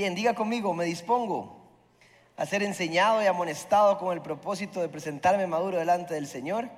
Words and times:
Bien, 0.00 0.14
diga 0.14 0.32
conmigo, 0.32 0.72
me 0.72 0.86
dispongo 0.86 1.60
a 2.38 2.46
ser 2.46 2.62
enseñado 2.62 3.22
y 3.22 3.26
amonestado 3.26 3.98
con 3.98 4.14
el 4.14 4.22
propósito 4.22 4.80
de 4.80 4.88
presentarme 4.88 5.46
maduro 5.46 5.76
delante 5.76 6.14
del 6.14 6.26
Señor. 6.26 6.70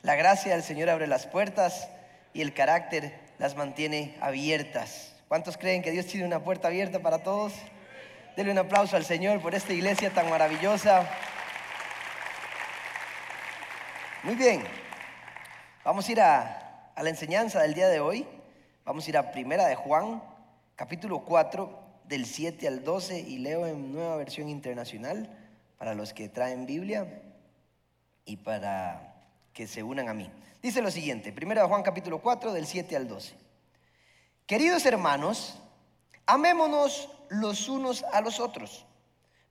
La 0.00 0.14
gracia 0.14 0.54
del 0.54 0.62
Señor 0.62 0.88
abre 0.88 1.06
las 1.06 1.26
puertas 1.26 1.90
y 2.32 2.40
el 2.40 2.54
carácter 2.54 3.20
las 3.36 3.54
mantiene 3.54 4.16
abiertas. 4.22 5.14
¿Cuántos 5.28 5.58
creen 5.58 5.82
que 5.82 5.90
Dios 5.90 6.06
tiene 6.06 6.24
una 6.24 6.42
puerta 6.42 6.68
abierta 6.68 7.00
para 7.00 7.22
todos? 7.22 7.52
Denle 8.34 8.52
un 8.52 8.58
aplauso 8.58 8.96
al 8.96 9.04
Señor 9.04 9.42
por 9.42 9.54
esta 9.54 9.74
iglesia 9.74 10.08
tan 10.08 10.30
maravillosa. 10.30 11.06
Muy 14.22 14.36
bien, 14.36 14.64
vamos 15.84 16.08
a 16.08 16.12
ir 16.12 16.20
a, 16.22 16.92
a 16.94 17.02
la 17.02 17.10
enseñanza 17.10 17.60
del 17.60 17.74
día 17.74 17.88
de 17.88 18.00
hoy. 18.00 18.26
Vamos 18.86 19.06
a 19.06 19.10
ir 19.10 19.18
a 19.18 19.32
Primera 19.32 19.66
de 19.66 19.74
Juan, 19.74 20.22
capítulo 20.76 21.18
4, 21.26 21.89
del 22.10 22.26
7 22.26 22.66
al 22.66 22.82
12, 22.82 23.20
y 23.20 23.38
leo 23.38 23.68
en 23.68 23.92
nueva 23.92 24.16
versión 24.16 24.48
internacional 24.48 25.30
para 25.78 25.94
los 25.94 26.12
que 26.12 26.28
traen 26.28 26.66
Biblia 26.66 27.22
y 28.24 28.36
para 28.36 29.14
que 29.52 29.68
se 29.68 29.84
unan 29.84 30.08
a 30.08 30.14
mí. 30.14 30.28
Dice 30.60 30.82
lo 30.82 30.90
siguiente, 30.90 31.32
Primera 31.32 31.62
de 31.62 31.68
Juan, 31.68 31.84
capítulo 31.84 32.20
4, 32.20 32.52
del 32.52 32.66
7 32.66 32.96
al 32.96 33.06
12. 33.06 33.34
Queridos 34.44 34.84
hermanos, 34.86 35.60
amémonos 36.26 37.08
los 37.28 37.68
unos 37.68 38.02
a 38.02 38.20
los 38.20 38.40
otros, 38.40 38.84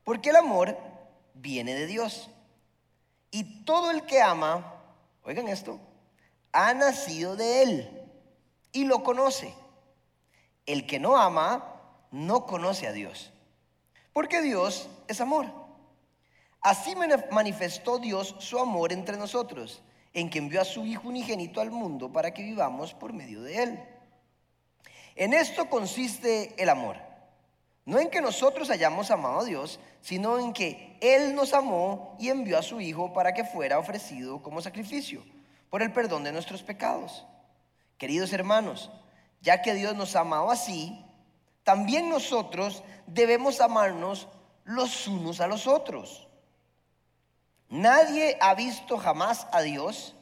porque 0.03 0.31
el 0.31 0.35
amor 0.35 0.77
viene 1.35 1.73
de 1.75 1.85
Dios. 1.85 2.29
Y 3.31 3.63
todo 3.63 3.91
el 3.91 4.05
que 4.05 4.21
ama, 4.21 4.75
oigan 5.23 5.47
esto, 5.47 5.79
ha 6.51 6.73
nacido 6.73 7.37
de 7.37 7.63
Él 7.63 8.01
y 8.73 8.83
lo 8.83 9.01
conoce. 9.01 9.53
El 10.65 10.85
que 10.85 10.99
no 10.99 11.17
ama 11.17 11.78
no 12.11 12.45
conoce 12.45 12.87
a 12.87 12.91
Dios, 12.91 13.31
porque 14.13 14.41
Dios 14.41 14.89
es 15.07 15.21
amor. 15.21 15.47
Así 16.61 16.93
manifestó 17.31 17.99
Dios 17.99 18.35
su 18.39 18.59
amor 18.59 18.91
entre 18.91 19.17
nosotros, 19.17 19.81
en 20.13 20.29
que 20.29 20.39
envió 20.39 20.61
a 20.61 20.65
su 20.65 20.85
Hijo 20.85 21.07
unigénito 21.07 21.61
al 21.61 21.71
mundo 21.71 22.11
para 22.11 22.33
que 22.33 22.43
vivamos 22.43 22.93
por 22.93 23.13
medio 23.13 23.41
de 23.41 23.63
Él. 23.63 23.79
En 25.15 25.33
esto 25.33 25.69
consiste 25.69 26.53
el 26.61 26.69
amor. 26.69 26.97
No 27.85 27.99
en 27.99 28.09
que 28.09 28.21
nosotros 28.21 28.69
hayamos 28.69 29.09
amado 29.09 29.39
a 29.39 29.45
Dios, 29.45 29.79
sino 30.01 30.37
en 30.37 30.53
que 30.53 30.97
Él 31.01 31.33
nos 31.33 31.53
amó 31.53 32.15
y 32.19 32.29
envió 32.29 32.57
a 32.57 32.63
su 32.63 32.81
Hijo 32.81 33.13
para 33.13 33.33
que 33.33 33.43
fuera 33.43 33.79
ofrecido 33.79 34.43
como 34.43 34.61
sacrificio 34.61 35.23
por 35.69 35.81
el 35.81 35.91
perdón 35.91 36.23
de 36.23 36.31
nuestros 36.31 36.61
pecados. 36.61 37.25
Queridos 37.97 38.31
hermanos, 38.33 38.91
ya 39.41 39.61
que 39.61 39.73
Dios 39.73 39.95
nos 39.95 40.15
amado 40.15 40.51
así, 40.51 41.05
también 41.69 42.09
nosotros 42.09 42.81
debemos 43.05 43.61
amarnos 43.61 44.27
los 44.63 45.07
unos 45.07 45.39
a 45.39 45.45
los 45.45 45.67
otros. 45.67 46.27
Nadie 47.69 48.39
ha 48.41 48.55
visto 48.55 48.97
jamás 48.97 49.45
a 49.51 49.61
Dios, 49.61 50.15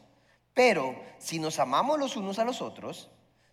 pero 0.53 1.02
si 1.19 1.40
nos 1.40 1.57
amamos 1.59 2.00
los 2.00 2.18
unos 2.18 2.38
a 2.38 2.44
los 2.44 2.62
otros, 2.62 3.09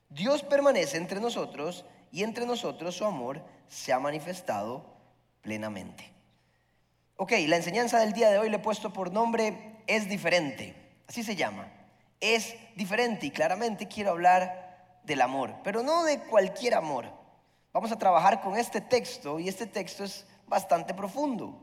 Dios 0.09 0.43
permanece 0.43 0.97
entre 0.97 1.21
nosotros 1.21 1.85
y 2.11 2.25
entre 2.25 2.47
nosotros 2.47 2.97
su 2.97 3.05
amor 3.05 3.41
se 3.69 3.93
ha 3.93 4.01
manifestado 4.01 4.85
plenamente. 5.41 6.13
Ok, 7.15 7.31
la 7.47 7.55
enseñanza 7.55 8.01
del 8.01 8.13
día 8.13 8.29
de 8.29 8.39
hoy 8.39 8.51
le 8.51 8.57
he 8.57 8.59
puesto 8.59 8.93
por 8.93 9.13
nombre 9.13 9.83
Es 9.87 10.09
diferente, 10.09 10.75
así 11.07 11.23
se 11.23 11.37
llama. 11.37 11.73
Es 12.19 12.57
diferente 12.75 13.27
y 13.27 13.31
claramente 13.31 13.87
quiero 13.87 14.11
hablar 14.11 14.99
del 15.05 15.21
amor, 15.21 15.55
pero 15.63 15.85
no 15.85 16.03
de 16.03 16.19
cualquier 16.23 16.75
amor. 16.75 17.23
Vamos 17.75 17.91
a 17.91 17.99
trabajar 17.99 18.41
con 18.41 18.57
este 18.57 18.81
texto 18.81 19.41
y 19.41 19.49
este 19.49 19.67
texto 19.67 20.05
es 20.05 20.25
bastante 20.47 20.95
profundo. 20.95 21.61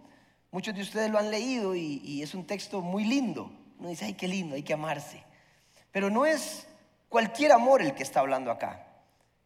Muchos 0.52 0.76
de 0.76 0.82
ustedes 0.82 1.10
lo 1.10 1.18
han 1.18 1.32
leído 1.32 1.74
y, 1.74 2.22
es 2.22 2.36
un 2.36 2.46
texto 2.46 2.82
muy 2.82 3.06
lindo. 3.06 3.50
Uno 3.80 3.88
dice, 3.88 4.04
ay, 4.04 4.14
qué 4.16 4.28
lindo, 4.28 4.56
hay 4.56 4.62
que 4.62 4.74
amarse. 4.74 5.24
Pero 5.90 6.10
no 6.10 6.26
es 6.26 6.68
cualquier 7.08 7.54
amor 7.54 7.82
el 7.82 7.96
que 7.96 8.04
está 8.04 8.20
hablando 8.20 8.52
acá. 8.52 8.86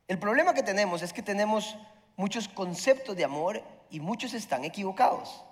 El 0.07 0.17
problema 0.17 0.55
que 0.55 0.63
tenemos 0.63 1.03
es 1.03 1.13
que 1.13 1.21
tenemos 1.21 1.77
muchos 2.15 2.47
conceptos 2.47 3.15
de 3.15 3.25
amor 3.25 3.61
y 3.91 3.99
muchos 3.99 4.33
están 4.33 4.65
equivocados. 4.65 5.43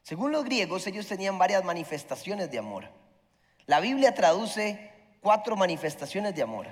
Según 0.00 0.32
los 0.32 0.44
griegos, 0.44 0.86
ellos 0.86 1.06
tenían 1.06 1.38
varias 1.38 1.64
manifestaciones 1.64 2.50
de 2.50 2.58
amor. 2.58 2.88
La 3.66 3.80
Biblia 3.80 4.14
traduce 4.14 4.90
cuatro 5.20 5.54
manifestaciones 5.54 6.34
de 6.34 6.42
amor 6.42 6.66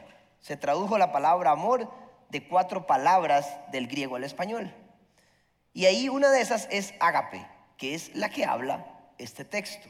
se 0.45 0.59
tradujo 0.59 0.99
la 0.99 1.11
palabra 1.11 1.53
amor 1.53 1.89
de 2.31 2.47
cuatro 2.47 2.87
palabras 2.87 3.49
del 3.71 3.87
griego 3.87 4.17
al 4.17 4.25
español. 4.25 4.75
Y 5.73 5.87
ahí 5.87 6.09
una 6.09 6.31
de 6.31 6.41
esas 6.41 6.69
es 6.71 6.95
ágape, 7.01 7.47
que 7.77 7.95
es 7.95 8.15
la 8.15 8.29
que 8.29 8.45
habla 8.45 8.87
este 9.19 9.45
texto. 9.45 9.89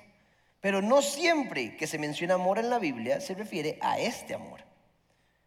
Pero 0.61 0.81
no 0.81 1.03
siempre 1.03 1.77
que 1.77 1.87
se 1.87 1.99
menciona 1.99 2.35
amor 2.35 2.59
en 2.59 2.71
la 2.71 2.79
Biblia 2.79 3.21
se 3.21 3.35
refiere 3.35 3.79
a 3.83 3.99
este 3.99 4.35
amor. 4.35 4.65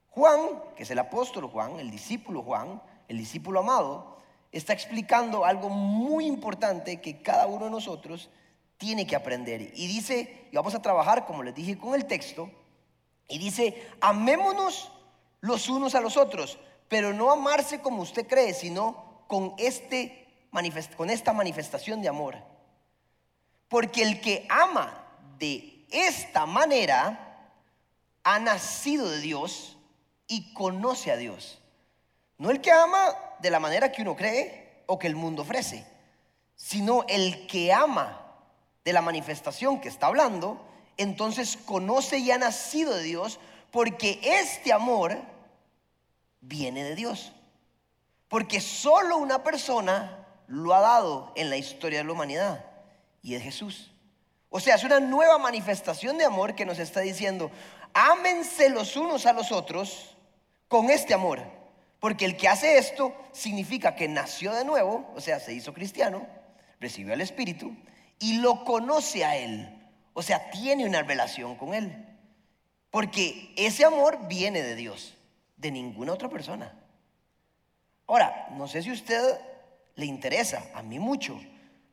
Juan, 0.09 0.39
que 0.75 0.83
es 0.83 0.91
el 0.91 0.99
apóstol 0.99 1.47
Juan, 1.47 1.79
el 1.79 1.89
discípulo 1.89 2.43
Juan, 2.43 2.81
el 3.07 3.17
discípulo 3.17 3.59
amado, 3.61 4.17
está 4.51 4.73
explicando 4.73 5.45
algo 5.45 5.69
muy 5.69 6.25
importante 6.25 7.01
que 7.01 7.21
cada 7.21 7.47
uno 7.47 7.65
de 7.65 7.71
nosotros 7.71 8.29
tiene 8.77 9.07
que 9.07 9.15
aprender. 9.15 9.61
Y 9.75 9.87
dice, 9.87 10.47
y 10.51 10.55
vamos 10.55 10.75
a 10.75 10.81
trabajar, 10.81 11.25
como 11.25 11.43
les 11.43 11.55
dije, 11.55 11.77
con 11.77 11.95
el 11.95 12.05
texto, 12.05 12.49
y 13.27 13.39
dice, 13.39 13.89
amémonos 13.99 14.91
los 15.41 15.69
unos 15.69 15.95
a 15.95 16.01
los 16.01 16.17
otros, 16.17 16.59
pero 16.87 17.13
no 17.13 17.31
amarse 17.31 17.81
como 17.81 18.01
usted 18.01 18.27
cree, 18.27 18.53
sino 18.53 19.23
con, 19.27 19.53
este, 19.57 20.27
con 20.95 21.09
esta 21.09 21.33
manifestación 21.33 22.01
de 22.01 22.09
amor. 22.09 22.37
Porque 23.67 24.03
el 24.03 24.21
que 24.21 24.45
ama 24.49 25.05
de 25.37 25.85
esta 25.91 26.45
manera 26.45 27.51
ha 28.23 28.39
nacido 28.39 29.09
de 29.09 29.19
Dios 29.19 29.77
y 30.27 30.53
conoce 30.53 31.11
a 31.11 31.17
Dios. 31.17 31.59
No 32.37 32.51
el 32.51 32.61
que 32.61 32.71
ama 32.71 33.15
de 33.39 33.49
la 33.49 33.59
manera 33.59 33.91
que 33.91 34.01
uno 34.01 34.15
cree 34.15 34.83
o 34.85 34.99
que 34.99 35.07
el 35.07 35.15
mundo 35.15 35.41
ofrece, 35.41 35.85
sino 36.55 37.03
el 37.07 37.47
que 37.47 37.73
ama 37.73 38.21
de 38.83 38.93
la 38.93 39.01
manifestación 39.01 39.81
que 39.81 39.89
está 39.89 40.07
hablando, 40.07 40.65
entonces 40.97 41.57
conoce 41.57 42.19
y 42.19 42.31
ha 42.31 42.37
nacido 42.37 42.95
de 42.95 43.03
Dios 43.03 43.39
porque 43.71 44.19
este 44.23 44.71
amor 44.71 45.17
viene 46.47 46.83
de 46.83 46.95
Dios. 46.95 47.31
Porque 48.27 48.59
solo 48.59 49.17
una 49.17 49.43
persona 49.43 50.25
lo 50.47 50.73
ha 50.73 50.81
dado 50.81 51.33
en 51.35 51.49
la 51.49 51.57
historia 51.57 51.99
de 51.99 52.05
la 52.05 52.11
humanidad 52.11 52.65
y 53.21 53.35
es 53.35 53.43
Jesús. 53.43 53.91
O 54.49 54.59
sea, 54.59 54.75
es 54.75 54.83
una 54.83 54.99
nueva 54.99 55.37
manifestación 55.37 56.17
de 56.17 56.25
amor 56.25 56.55
que 56.55 56.65
nos 56.65 56.79
está 56.79 57.01
diciendo, 57.01 57.51
ámense 57.93 58.69
los 58.69 58.95
unos 58.95 59.25
a 59.25 59.33
los 59.33 59.51
otros 59.51 60.15
con 60.67 60.89
este 60.89 61.13
amor. 61.13 61.41
Porque 61.99 62.25
el 62.25 62.37
que 62.37 62.47
hace 62.47 62.77
esto 62.77 63.13
significa 63.31 63.95
que 63.95 64.07
nació 64.07 64.53
de 64.53 64.63
nuevo, 64.63 65.11
o 65.15 65.21
sea, 65.21 65.39
se 65.39 65.53
hizo 65.53 65.73
cristiano, 65.73 66.27
recibió 66.79 67.13
el 67.13 67.21
Espíritu 67.21 67.75
y 68.19 68.37
lo 68.37 68.63
conoce 68.63 69.25
a 69.25 69.35
Él. 69.35 69.73
O 70.13 70.21
sea, 70.21 70.49
tiene 70.51 70.85
una 70.85 71.01
relación 71.01 71.55
con 71.55 71.73
Él. 71.73 72.05
Porque 72.91 73.53
ese 73.57 73.83
amor 73.83 74.27
viene 74.27 74.61
de 74.61 74.75
Dios, 74.75 75.16
de 75.57 75.71
ninguna 75.71 76.13
otra 76.13 76.29
persona. 76.29 76.73
Ahora, 78.07 78.47
no 78.51 78.67
sé 78.67 78.81
si 78.81 78.89
a 78.89 78.93
usted 78.93 79.39
le 79.95 80.05
interesa, 80.05 80.63
a 80.73 80.81
mí 80.81 80.99
mucho, 80.99 81.39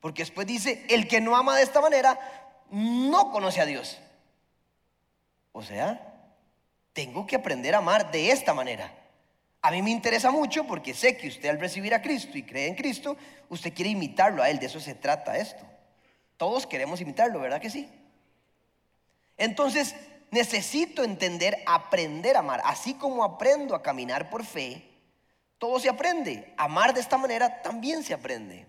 porque 0.01 0.23
después 0.23 0.47
dice, 0.47 0.87
el 0.89 1.09
que 1.09 1.21
no 1.21 1.35
ama 1.35 1.57
de 1.57 1.63
esta 1.63 1.81
manera 1.81 2.19
no 2.71 3.33
conoce 3.33 3.61
a 3.61 3.67
Dios. 3.67 3.99
O 5.53 5.63
sea, 5.63 6.15
tengo 6.93 7.27
que 7.27 7.37
aprender 7.37 7.75
a 7.75 7.79
amar 7.79 8.11
de 8.11 8.31
esta 8.31 8.55
manera. 8.55 8.93
A 9.63 9.71
mí 9.71 9.81
me 9.81 9.91
interesa 9.91 10.31
mucho 10.31 10.67
porque 10.67 10.93
sé 10.93 11.17
que 11.17 11.29
usted 11.29 11.49
al 11.49 11.59
recibir 11.59 11.95
a 11.95 12.03
Cristo 12.03 12.37
y 12.37 12.43
cree 12.43 12.69
en 12.69 12.75
Cristo, 12.75 13.17
usted 13.49 13.73
quiere 13.73 13.91
imitarlo 13.91 14.43
a 14.43 14.51
Él, 14.51 14.59
de 14.59 14.67
eso 14.67 14.79
se 14.79 14.95
trata 14.95 15.39
esto. 15.39 15.65
Todos 16.37 16.67
queremos 16.67 17.01
imitarlo, 17.01 17.41
¿verdad 17.41 17.61
que 17.61 17.71
sí? 17.71 17.89
Entonces, 19.39 19.97
necesito 20.35 21.03
entender, 21.03 21.63
aprender 21.65 22.37
a 22.37 22.41
amar. 22.41 22.61
Así 22.65 22.95
como 22.95 23.25
aprendo 23.25 23.75
a 23.75 23.83
caminar 23.83 24.29
por 24.29 24.45
fe, 24.45 24.91
todo 25.59 25.81
se 25.81 25.89
aprende. 25.89 26.53
Amar 26.59 26.93
de 26.93 27.01
esta 27.01 27.17
manera 27.17 27.63
también 27.63 28.03
se 28.03 28.13
aprende. 28.13 28.67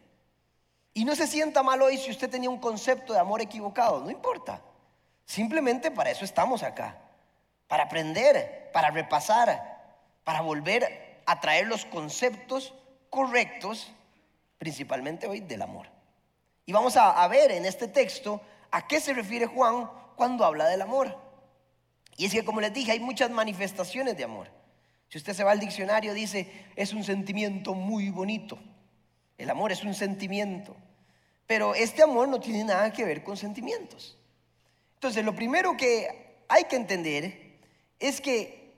Y 0.93 1.03
no 1.03 1.15
se 1.15 1.27
sienta 1.27 1.61
mal 1.61 1.81
hoy 1.81 1.97
si 1.97 2.11
usted 2.11 2.29
tenía 2.29 2.49
un 2.49 2.59
concepto 2.59 3.11
de 3.11 3.19
amor 3.19 3.41
equivocado, 3.41 3.99
no 3.99 4.09
importa. 4.09 4.61
Simplemente 5.25 5.91
para 5.91 6.11
eso 6.11 6.23
estamos 6.23 6.63
acá. 6.63 6.97
Para 7.67 7.83
aprender, 7.83 8.69
para 8.71 8.91
repasar, 8.91 9.97
para 10.23 10.41
volver 10.41 11.19
a 11.25 11.41
traer 11.41 11.67
los 11.67 11.83
conceptos 11.85 12.73
correctos, 13.09 13.91
principalmente 14.57 15.27
hoy 15.27 15.41
del 15.41 15.63
amor. 15.63 15.87
Y 16.65 16.71
vamos 16.71 16.95
a, 16.95 17.27
ver 17.27 17.51
en 17.51 17.65
este 17.65 17.87
texto 17.87 18.39
a 18.71 18.87
qué 18.87 18.99
se 18.99 19.13
refiere 19.13 19.47
Juan 19.47 19.89
cuando 20.15 20.45
habla 20.45 20.67
del 20.67 20.81
amor. 20.81 21.24
Y 22.17 22.25
es 22.25 22.31
que, 22.31 22.45
como 22.45 22.61
les 22.61 22.73
dije, 22.73 22.91
hay 22.91 22.99
muchas 22.99 23.29
manifestaciones 23.29 24.15
de 24.15 24.23
amor. 24.23 24.49
Si 25.09 25.17
usted 25.17 25.33
se 25.33 25.43
va 25.43 25.51
al 25.51 25.59
diccionario, 25.59 26.13
dice, 26.13 26.49
es 26.75 26.93
un 26.93 27.03
sentimiento 27.03 27.73
muy 27.73 28.09
bonito, 28.09 28.57
El 29.37 29.49
amor 29.49 29.71
es 29.71 29.83
un 29.83 29.93
sentimiento. 29.93 30.75
Pero 31.45 31.75
este 31.75 32.01
amor 32.01 32.27
no 32.27 32.39
tiene 32.39 32.63
nada 32.63 32.91
que 32.91 33.03
ver 33.03 33.23
con 33.23 33.37
sentimientos. 33.37 34.17
Entonces, 34.95 35.23
lo 35.25 35.35
primero 35.35 35.75
que 35.77 36.37
hay 36.47 36.63
que 36.63 36.77
entender 36.77 37.59
es 37.99 38.21
que 38.21 38.73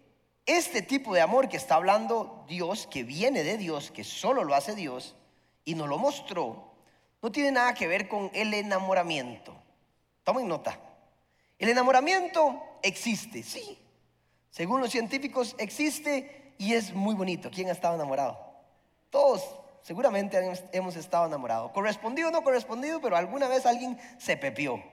este 0.46 0.82
tipo 0.82 1.14
de 1.14 1.22
amor 1.22 1.48
que 1.48 1.58
está 1.58 1.76
hablando 1.76 2.46
Dios, 2.48 2.88
que 2.88 3.04
viene 3.04 3.44
de 3.44 3.58
Dios, 3.58 3.92
que 3.92 4.04
solo 4.04 4.44
lo 4.44 4.56
hace 4.56 4.76
Dios 4.76 5.16
y 5.64 5.76
nos 5.76 5.88
lo 5.88 5.98
mostró, 5.98 6.72
no 7.22 7.32
tiene 7.32 7.52
nada 7.52 7.74
que 7.74 7.88
ver 7.88 8.08
con 8.08 8.32
el 8.34 8.54
enamoramiento. 8.54 9.56
Tomen 10.24 10.48
nota. 10.48 10.80
El 11.60 11.70
enamoramiento 11.70 12.62
existe, 12.84 13.44
sí. 13.44 13.78
Según 14.50 14.82
los 14.82 14.92
científicos 14.92 15.56
existe 15.60 16.54
y 16.58 16.74
es 16.74 16.94
muy 16.94 17.16
bonito. 17.16 17.52
¿Quién 17.52 17.70
ha 17.70 17.74
estado 17.74 17.96
enamorado? 17.96 18.40
Todos 19.10 19.44
seguramente 19.84 20.38
hemos 20.74 20.96
estado 20.96 21.28
enamorados. 21.28 21.72
Correspondido 21.72 22.30
o 22.30 22.32
no 22.32 22.44
correspondido, 22.44 23.00
pero 23.00 23.16
alguna 23.16 23.48
vez 23.48 23.66
alguien 23.66 23.98
se 24.18 24.36
pepió. 24.36 24.84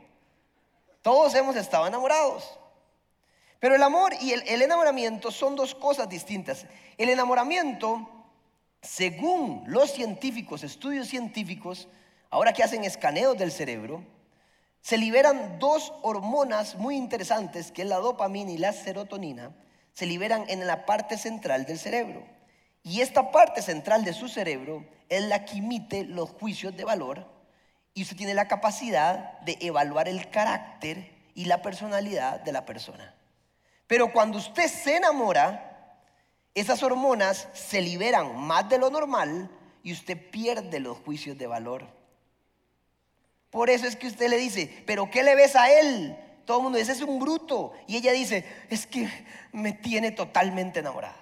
Todos 1.03 1.35
hemos 1.35 1.57
estado 1.57 1.87
enamorados. 1.87 2.59
Pero 3.59 3.75
el 3.75 3.83
amor 3.83 4.13
y 4.21 4.33
el, 4.33 4.47
el, 4.47 4.63
enamoramiento 4.63 5.31
son 5.31 5.57
dos 5.57 5.75
cosas 5.75 6.09
distintas. 6.09 6.67
El 6.99 7.09
enamoramiento, 7.09 8.09
según 8.83 9.65
los 9.67 9.91
científicos, 9.91 10.63
estudios 10.63 11.09
científicos, 11.09 11.89
ahora 12.31 12.53
que 12.53 12.63
hacen 12.63 12.85
escaneos 12.85 13.37
del 13.39 13.51
cerebro, 13.51 14.05
se 14.85 14.99
liberan 14.99 15.59
dos 15.59 15.95
hormonas 16.03 16.75
muy 16.75 16.97
interesantes, 16.97 17.73
que 17.73 17.81
es 17.81 17.89
la 17.89 17.97
dopamina 17.97 18.51
y 18.51 18.59
la 18.59 18.75
serotonina, 18.75 19.57
se 19.95 20.05
liberan 20.05 20.45
en 20.49 20.67
la 20.67 20.85
parte 20.85 21.17
central 21.17 21.65
del 21.65 21.79
cerebro. 21.79 22.23
Y 22.83 23.01
esta 23.01 23.31
parte 23.31 23.63
central 23.63 24.05
de 24.05 24.13
su 24.13 24.29
cerebro 24.29 24.85
es 25.09 25.23
la 25.23 25.47
que 25.47 25.57
emite 25.57 26.05
los 26.05 26.29
juicios 26.33 26.77
de 26.77 26.85
valor 26.85 27.27
y 27.95 28.03
usted 28.03 28.15
tiene 28.15 28.35
la 28.35 28.47
capacidad 28.47 29.41
de 29.41 29.57
evaluar 29.63 30.07
el 30.07 30.29
carácter 30.29 31.17
y 31.35 31.47
la 31.47 31.63
personalidad 31.63 32.41
de 32.41 32.53
la 32.53 32.67
persona. 32.67 33.15
Pero 33.87 34.13
cuando 34.13 34.37
usted 34.37 34.69
se 34.69 34.99
enamora, 34.99 35.97
esas 36.55 36.83
hormonas 36.83 37.49
se 37.55 37.81
liberan 37.81 38.39
más 38.39 38.69
de 38.69 38.77
lo 38.77 38.91
normal 38.91 39.51
y 39.83 39.95
usted 39.95 40.31
pierde 40.31 40.79
los 40.79 40.99
juicios 40.99 41.39
de 41.39 41.47
valor. 41.47 42.04
Por 43.55 43.71
eso 43.71 43.87
es 43.87 43.95
que 43.95 44.09
usted 44.09 44.29
le 44.29 44.37
dice, 44.37 44.83
pero 44.85 45.09
¿qué 45.09 45.23
le 45.23 45.37
ves 45.37 45.55
a 45.55 45.71
él? 45.71 46.19
Todo 46.45 46.57
el 46.57 46.63
mundo 46.65 46.77
dice, 46.77 46.91
es 46.91 47.01
un 47.03 47.21
bruto. 47.21 47.73
Y 47.87 47.97
ella 47.97 48.11
dice, 48.11 48.45
es 48.69 48.85
que 48.85 49.09
me 49.53 49.71
tiene 49.71 50.11
totalmente 50.11 50.81
enamorada. 50.81 51.15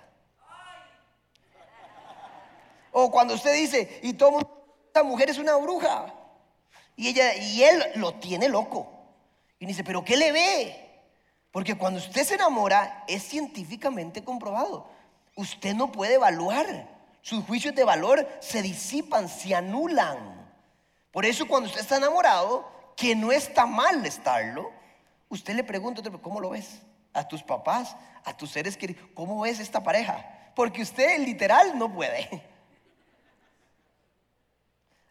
O 2.90 3.10
cuando 3.10 3.34
usted 3.34 3.52
dice, 3.52 4.00
y 4.02 4.14
todo 4.14 4.30
mundo, 4.30 4.64
esta 4.86 5.02
mujer 5.02 5.28
es 5.28 5.36
una 5.36 5.56
bruja. 5.56 6.06
Y 6.96 7.08
ella, 7.08 7.34
y 7.36 7.64
él 7.64 7.84
lo 7.96 8.14
tiene 8.14 8.48
loco. 8.48 8.90
Y 9.58 9.66
dice, 9.66 9.84
pero 9.84 10.02
¿qué 10.02 10.16
le 10.16 10.32
ve? 10.32 10.90
Porque 11.50 11.74
cuando 11.74 12.00
usted 12.00 12.24
se 12.24 12.36
enamora, 12.36 13.04
es 13.08 13.24
científicamente 13.24 14.24
comprobado. 14.24 14.88
Usted 15.36 15.74
no 15.74 15.92
puede 15.92 16.14
evaluar. 16.14 16.88
Sus 17.20 17.44
juicios 17.44 17.74
de 17.74 17.84
valor 17.84 18.26
se 18.40 18.62
disipan, 18.62 19.28
se 19.28 19.54
anulan. 19.54 20.41
Por 21.12 21.26
eso 21.26 21.46
cuando 21.46 21.68
usted 21.68 21.82
está 21.82 21.98
enamorado, 21.98 22.68
que 22.96 23.14
no 23.14 23.30
está 23.30 23.66
mal 23.66 24.04
estarlo, 24.04 24.72
usted 25.28 25.54
le 25.54 25.62
pregunta, 25.62 26.02
¿cómo 26.22 26.40
lo 26.40 26.50
ves? 26.50 26.80
A 27.12 27.28
tus 27.28 27.42
papás, 27.42 27.94
a 28.24 28.36
tus 28.36 28.50
seres 28.50 28.76
queridos, 28.76 29.04
¿cómo 29.14 29.42
ves 29.42 29.60
esta 29.60 29.82
pareja? 29.82 30.50
Porque 30.56 30.82
usted 30.82 31.18
literal 31.20 31.78
no 31.78 31.92
puede. 31.92 32.28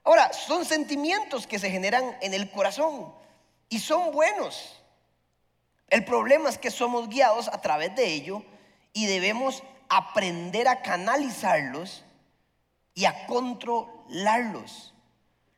Ahora, 0.03 0.33
son 0.33 0.65
sentimientos 0.65 1.45
que 1.45 1.59
se 1.59 1.69
generan 1.69 2.17
en 2.21 2.33
el 2.33 2.49
corazón 2.49 3.13
y 3.69 3.79
son 3.79 4.11
buenos. 4.11 4.81
El 5.87 6.03
problema 6.03 6.49
es 6.49 6.57
que 6.57 6.71
somos 6.71 7.09
guiados 7.09 7.47
a 7.47 7.61
través 7.61 7.95
de 7.95 8.07
ello 8.07 8.43
y 8.93 9.05
debemos 9.05 9.61
aprender 9.89 10.67
a 10.67 10.81
canalizarlos 10.81 12.03
y 12.95 13.05
a 13.05 13.27
controlarlos. 13.27 14.93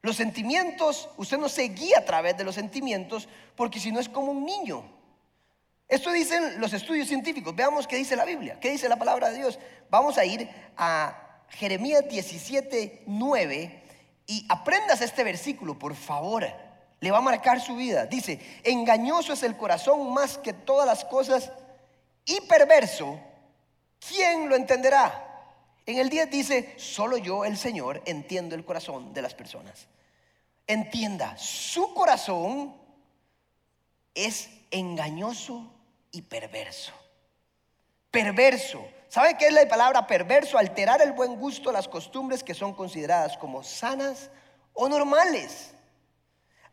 Los 0.03 0.17
sentimientos, 0.17 1.09
usted 1.15 1.37
no 1.37 1.47
se 1.47 1.63
guía 1.63 1.99
a 1.99 2.05
través 2.05 2.37
de 2.37 2.43
los 2.43 2.55
sentimientos 2.55 3.29
porque 3.55 3.79
si 3.79 3.89
no 3.89 4.01
es 4.01 4.09
como 4.09 4.33
un 4.33 4.45
niño. 4.45 4.83
Esto 5.87 6.11
dicen 6.11 6.59
los 6.59 6.73
estudios 6.73 7.07
científicos. 7.07 7.55
Veamos 7.55 7.87
qué 7.87 7.95
dice 7.95 8.17
la 8.17 8.25
Biblia, 8.25 8.59
qué 8.59 8.69
dice 8.69 8.89
la 8.89 8.97
palabra 8.97 9.29
de 9.29 9.37
Dios. 9.37 9.57
Vamos 9.89 10.17
a 10.17 10.25
ir 10.25 10.49
a 10.75 11.45
Jeremías 11.51 12.03
17, 12.09 13.03
9 13.07 13.83
y 14.27 14.45
aprendas 14.49 14.99
este 14.99 15.23
versículo, 15.23 15.79
por 15.79 15.95
favor. 15.95 16.45
Le 16.99 17.09
va 17.09 17.19
a 17.19 17.21
marcar 17.21 17.61
su 17.61 17.77
vida. 17.77 18.05
Dice, 18.05 18.41
engañoso 18.65 19.31
es 19.31 19.43
el 19.43 19.55
corazón 19.55 20.13
más 20.13 20.37
que 20.37 20.51
todas 20.51 20.85
las 20.85 21.05
cosas 21.05 21.49
y 22.25 22.41
perverso. 22.41 23.17
¿Quién 24.05 24.49
lo 24.49 24.57
entenderá? 24.57 25.32
En 25.85 25.97
el 25.97 26.09
10 26.09 26.29
dice, 26.29 26.73
solo 26.77 27.17
yo, 27.17 27.43
el 27.43 27.57
Señor, 27.57 28.01
entiendo 28.05 28.55
el 28.55 28.63
corazón 28.63 29.13
de 29.13 29.21
las 29.21 29.33
personas. 29.33 29.87
Entienda, 30.65 31.37
su 31.37 31.93
corazón 31.93 32.73
es 34.15 34.49
engañoso 34.71 35.71
y 36.11 36.21
perverso. 36.21 36.93
Perverso. 38.11 38.85
¿Sabe 39.09 39.37
qué 39.37 39.47
es 39.47 39.53
la 39.53 39.67
palabra 39.67 40.07
perverso? 40.07 40.57
Alterar 40.57 41.01
el 41.01 41.11
buen 41.11 41.35
gusto, 41.35 41.71
las 41.71 41.87
costumbres 41.87 42.43
que 42.43 42.53
son 42.53 42.73
consideradas 42.73 43.37
como 43.37 43.61
sanas 43.63 44.29
o 44.73 44.87
normales. 44.87 45.73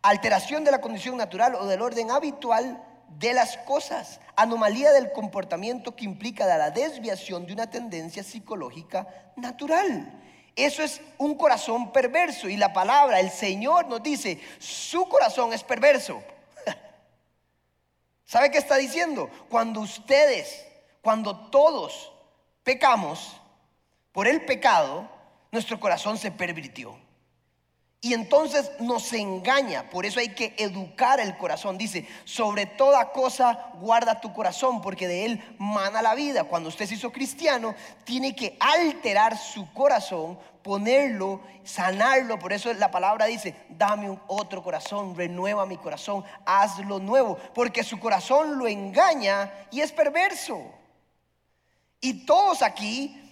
Alteración 0.03 0.65
de 0.65 0.71
la 0.71 0.81
condición 0.81 1.17
natural 1.17 1.57
o 1.57 1.67
del 1.67 1.83
orden 1.83 2.11
habitual 2.11 2.83
de 3.19 3.35
las 3.35 3.57
cosas, 3.59 4.21
anomalía 4.37 4.93
del 4.93 5.13
comportamiento 5.13 5.95
que 5.95 6.05
implica 6.05 6.47
la 6.47 6.71
desviación 6.71 7.47
de 7.47 7.53
una 7.53 7.69
tendencia 7.69 8.23
psicológica 8.23 9.07
natural. 9.37 10.21
Eso 10.57 10.83
es 10.83 11.01
un 11.19 11.35
corazón 11.35 11.93
perverso 11.93 12.49
y 12.49 12.57
la 12.57 12.73
palabra, 12.73 13.21
el 13.21 13.31
Señor 13.31 13.87
nos 13.87 14.03
dice, 14.03 14.41
su 14.59 15.09
corazón 15.09 15.53
es 15.53 15.63
perverso. 15.63 16.23
¿Sabe 18.25 18.51
qué 18.51 18.59
está 18.59 18.77
diciendo? 18.77 19.31
Cuando 19.49 19.81
ustedes, 19.81 20.67
cuando 21.03 21.51
todos 21.51 22.13
pecamos 22.63 23.37
por 24.13 24.29
el 24.29 24.45
pecado, 24.45 25.09
nuestro 25.51 25.81
corazón 25.81 26.19
se 26.19 26.31
pervirtió. 26.31 26.97
Y 28.03 28.15
entonces 28.15 28.71
nos 28.81 29.13
engaña, 29.13 29.91
por 29.91 30.07
eso 30.07 30.21
hay 30.21 30.31
que 30.31 30.55
educar 30.57 31.21
el 31.21 31.37
corazón. 31.37 31.77
Dice, 31.77 32.09
sobre 32.25 32.65
toda 32.65 33.13
cosa 33.13 33.73
guarda 33.75 34.23
tu 34.23 34.33
corazón, 34.33 34.81
porque 34.81 35.07
de 35.07 35.27
él 35.27 35.55
mana 35.59 36.01
la 36.01 36.15
vida. 36.15 36.45
Cuando 36.45 36.71
usted 36.71 36.87
se 36.87 36.95
hizo 36.95 37.13
cristiano, 37.13 37.75
tiene 38.05 38.35
que 38.35 38.57
alterar 38.59 39.37
su 39.37 39.71
corazón, 39.75 40.39
ponerlo, 40.63 41.43
sanarlo. 41.63 42.39
Por 42.39 42.55
eso 42.55 42.73
la 42.73 42.91
palabra 42.91 43.27
dice, 43.27 43.55
dame 43.69 44.09
un 44.09 44.21
otro 44.29 44.63
corazón, 44.63 45.15
renueva 45.15 45.67
mi 45.67 45.77
corazón, 45.77 46.25
hazlo 46.47 47.01
nuevo, 47.01 47.37
porque 47.55 47.85
su 47.85 48.01
corazón 48.01 48.59
lo 48.59 48.67
engaña 48.67 49.53
y 49.71 49.83
es 49.83 49.93
perverso. 49.93 50.59
Y 52.01 52.25
todos 52.25 52.63
aquí 52.63 53.31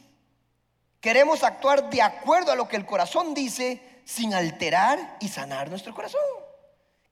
queremos 1.00 1.42
actuar 1.42 1.88
de 1.88 2.02
acuerdo 2.02 2.52
a 2.52 2.54
lo 2.54 2.68
que 2.68 2.76
el 2.76 2.84
corazón 2.84 3.32
dice 3.32 3.87
sin 4.08 4.32
alterar 4.32 5.18
y 5.20 5.28
sanar 5.28 5.68
nuestro 5.68 5.94
corazón. 5.94 6.22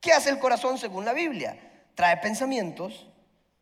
¿Qué 0.00 0.14
hace 0.14 0.30
el 0.30 0.38
corazón 0.38 0.78
según 0.78 1.04
la 1.04 1.12
Biblia? 1.12 1.58
Trae 1.94 2.16
pensamientos, 2.16 3.06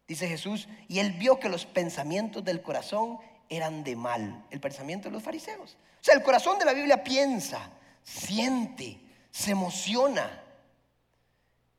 dice 0.07 0.29
Jesús, 0.29 0.69
y 0.87 1.01
él 1.01 1.11
vio 1.15 1.41
que 1.41 1.49
los 1.49 1.67
pensamientos 1.67 2.45
del 2.45 2.63
corazón 2.63 3.19
eran 3.49 3.83
de 3.83 3.97
mal, 3.97 4.45
el 4.53 4.61
pensamiento 4.61 5.09
de 5.09 5.15
los 5.15 5.23
fariseos. 5.25 5.77
O 6.01 6.05
sea, 6.05 6.15
el 6.15 6.23
corazón 6.23 6.61
de 6.61 6.65
la 6.65 6.75
Biblia 6.75 7.03
piensa, 7.03 7.71
siente, 8.05 9.01
se 9.33 9.51
emociona. 9.51 10.41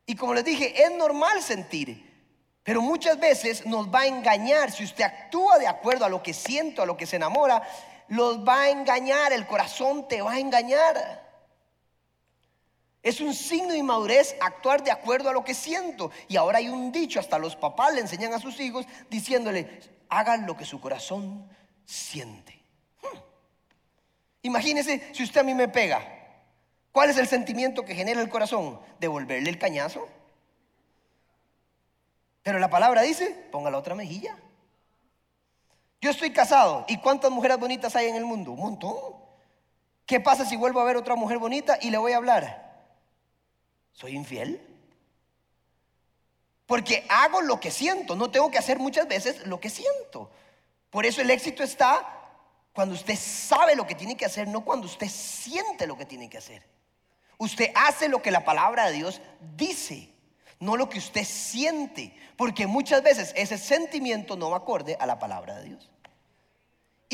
Y 0.05 0.17
como 0.17 0.33
les 0.33 0.43
dije, 0.43 0.83
es 0.83 0.91
normal 0.91 1.41
sentir, 1.41 2.05
pero 2.63 2.81
muchas 2.81 3.17
veces 3.17 3.65
nos 3.65 3.88
va 3.88 4.01
a 4.01 4.07
engañar. 4.07 4.74
Si 4.74 4.83
usted 4.83 5.05
actúa 5.05 5.57
de 5.57 5.67
acuerdo 5.67 6.03
a 6.03 6.09
lo 6.09 6.21
que 6.21 6.33
siento, 6.33 6.81
a 6.81 6.85
lo 6.85 6.97
que 6.97 7.05
se 7.05 7.15
enamora, 7.15 7.63
los 8.09 8.45
va 8.45 8.63
a 8.63 8.69
engañar, 8.71 9.31
el 9.31 9.47
corazón 9.47 10.05
te 10.09 10.21
va 10.21 10.33
a 10.33 10.39
engañar. 10.39 11.25
Es 13.05 13.21
un 13.21 13.35
signo 13.35 13.69
de 13.69 13.77
inmadurez 13.77 14.35
actuar 14.41 14.83
de 14.83 14.89
acuerdo 14.89 15.29
a 15.29 15.33
lo 15.33 15.43
que 15.43 15.53
siento. 15.53 16.09
Y 16.27 16.38
ahora 16.38 16.57
hay 16.57 16.69
un 16.69 16.91
dicho, 16.91 17.19
hasta 17.19 17.38
los 17.38 17.55
papás 17.55 17.93
le 17.93 18.01
enseñan 18.01 18.33
a 18.33 18.39
sus 18.39 18.59
hijos 18.59 18.88
diciéndole, 19.12 19.79
hagan 20.09 20.47
lo 20.47 20.57
que 20.57 20.65
su 20.65 20.81
corazón 20.81 21.47
siente. 21.85 22.63
Hmm. 23.03 23.19
Imagínese 24.41 25.13
si 25.13 25.21
usted 25.21 25.41
a 25.41 25.43
mí 25.43 25.53
me 25.53 25.67
pega. 25.67 26.01
¿Cuál 26.91 27.12
es 27.12 27.17
el 27.19 27.27
sentimiento 27.27 27.85
que 27.85 27.93
genera 27.93 28.21
el 28.21 28.29
corazón? 28.29 28.79
¿Devolverle 29.00 29.51
el 29.51 29.59
cañazo? 29.59 30.07
Pero 32.41 32.57
la 32.57 32.71
palabra 32.71 33.03
dice, 33.03 33.27
ponga 33.51 33.69
la 33.69 33.77
otra 33.77 33.93
mejilla. 33.93 34.35
Yo 36.01 36.09
estoy 36.09 36.33
casado. 36.33 36.85
¿Y 36.88 36.97
cuántas 36.97 37.29
mujeres 37.29 37.59
bonitas 37.59 37.95
hay 37.95 38.07
en 38.07 38.15
el 38.15 38.25
mundo? 38.25 38.53
Un 38.53 38.62
montón. 38.62 38.97
¿Qué 40.07 40.19
pasa 40.19 40.43
si 40.43 40.55
vuelvo 40.55 40.79
a 40.79 40.85
ver 40.85 40.97
otra 40.97 41.15
mujer 41.15 41.38
bonita 41.38 41.77
y 41.79 41.91
le 41.91 42.00
voy 42.00 42.13
a 42.13 42.17
hablar? 42.17 42.64
¿Soy 43.96 44.14
infiel? 44.14 44.62
Porque 46.66 47.06
hago 47.10 47.42
lo 47.42 47.60
que 47.60 47.72
siento, 47.72 48.16
no 48.16 48.30
tengo 48.30 48.52
que 48.52 48.58
hacer 48.58 48.78
muchas 48.78 49.08
veces 49.08 49.48
lo 49.48 49.60
que 49.60 49.70
siento. 49.70 50.30
Por 50.90 51.06
eso 51.06 51.22
el 51.22 51.30
éxito 51.30 51.64
está 51.64 52.06
cuando 52.74 52.94
usted 52.94 53.16
sabe 53.18 53.75
lo 53.75 53.88
que 53.88 53.96
tiene 53.96 54.18
que 54.18 54.25
hacer, 54.25 54.48
no 54.48 54.66
cuando 54.66 54.86
usted 54.86 55.08
siente 55.08 55.88
lo 55.88 55.98
que 55.98 56.06
tiene 56.06 56.30
que 56.30 56.38
hacer. 56.38 56.64
Usted 57.38 57.72
hace 57.74 58.10
lo 58.10 58.22
que 58.22 58.32
la 58.32 58.44
palabra 58.44 58.88
de 58.88 58.94
Dios 58.94 59.22
dice, 59.56 60.10
no 60.60 60.75
lo 60.75 60.90
que 60.90 60.98
usted 60.98 61.24
siente, 61.24 62.14
porque 62.36 62.68
muchas 62.68 63.02
veces 63.02 63.34
ese 63.38 63.58
sentimiento 63.58 64.36
no 64.36 64.50
va 64.50 64.58
acorde 64.58 64.98
a 65.00 65.06
la 65.06 65.20
palabra 65.20 65.56
de 65.56 65.70
Dios. 65.70 65.90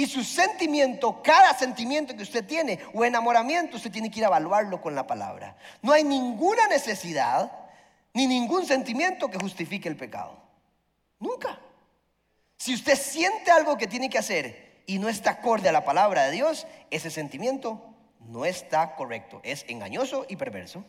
Y 0.01 0.07
su 0.07 0.23
sentimiento, 0.23 1.21
cada 1.21 1.53
sentimiento 1.53 2.15
que 2.15 2.23
usted 2.23 2.43
tiene 2.43 2.79
o 2.91 3.05
enamoramiento, 3.05 3.77
usted 3.77 3.91
tiene 3.91 4.09
que 4.09 4.17
ir 4.17 4.25
a 4.25 4.29
evaluarlo 4.29 4.81
con 4.81 4.95
la 4.95 5.05
palabra. 5.05 5.55
No 5.83 5.91
hay 5.91 6.03
ninguna 6.03 6.67
necesidad 6.67 7.51
ni 8.11 8.25
ningún 8.25 8.65
sentimiento 8.65 9.29
que 9.29 9.37
justifique 9.37 9.87
el 9.87 9.95
pecado. 9.95 10.41
Nunca. 11.19 11.59
Si 12.57 12.73
usted 12.73 12.97
siente 12.97 13.51
algo 13.51 13.77
que 13.77 13.85
tiene 13.85 14.09
que 14.09 14.17
hacer 14.17 14.81
y 14.87 14.97
no 14.97 15.07
está 15.07 15.29
acorde 15.29 15.69
a 15.69 15.71
la 15.71 15.85
palabra 15.85 16.23
de 16.23 16.31
Dios, 16.31 16.65
ese 16.89 17.11
sentimiento 17.11 17.79
no 18.21 18.45
está 18.45 18.95
correcto. 18.95 19.39
Es 19.43 19.65
engañoso 19.67 20.25
y 20.27 20.35
perverso. 20.35 20.83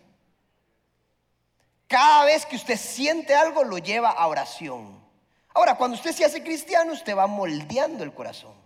Cada 1.86 2.24
vez 2.24 2.46
que 2.46 2.56
usted 2.56 2.78
siente 2.78 3.34
algo, 3.34 3.62
lo 3.62 3.76
lleva 3.76 4.08
a 4.08 4.26
oración. 4.26 5.04
Ahora, 5.52 5.76
cuando 5.76 5.98
usted 5.98 6.12
se 6.12 6.24
hace 6.24 6.42
cristiano, 6.42 6.94
usted 6.94 7.14
va 7.14 7.26
moldeando 7.26 8.04
el 8.04 8.14
corazón. 8.14 8.61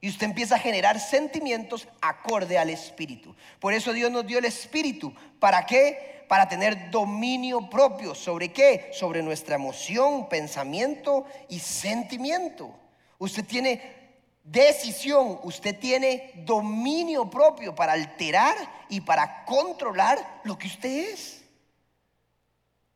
Y 0.00 0.08
usted 0.08 0.26
empieza 0.26 0.54
a 0.54 0.60
generar 0.60 1.00
sentimientos 1.00 1.88
acorde 2.00 2.58
al 2.58 2.70
Espíritu. 2.70 3.34
Por 3.58 3.72
eso 3.74 3.92
Dios 3.92 4.10
nos 4.10 4.26
dio 4.26 4.38
el 4.38 4.44
Espíritu. 4.44 5.12
¿Para 5.40 5.66
qué? 5.66 6.18
para 6.28 6.46
tener 6.46 6.90
dominio 6.90 7.68
propio. 7.68 8.14
¿Sobre 8.14 8.52
qué? 8.52 8.90
Sobre 8.92 9.22
nuestra 9.22 9.56
emoción, 9.56 10.28
pensamiento 10.28 11.26
y 11.48 11.58
sentimiento. 11.58 12.70
Usted 13.18 13.44
tiene 13.44 13.96
decisión, 14.44 15.40
usted 15.42 15.78
tiene 15.78 16.32
dominio 16.44 17.28
propio 17.28 17.74
para 17.74 17.94
alterar 17.94 18.56
y 18.88 19.00
para 19.00 19.44
controlar 19.44 20.40
lo 20.44 20.56
que 20.56 20.68
usted 20.68 21.10
es. 21.12 21.42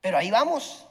Pero 0.00 0.18
ahí 0.18 0.30
vamos. 0.30 0.86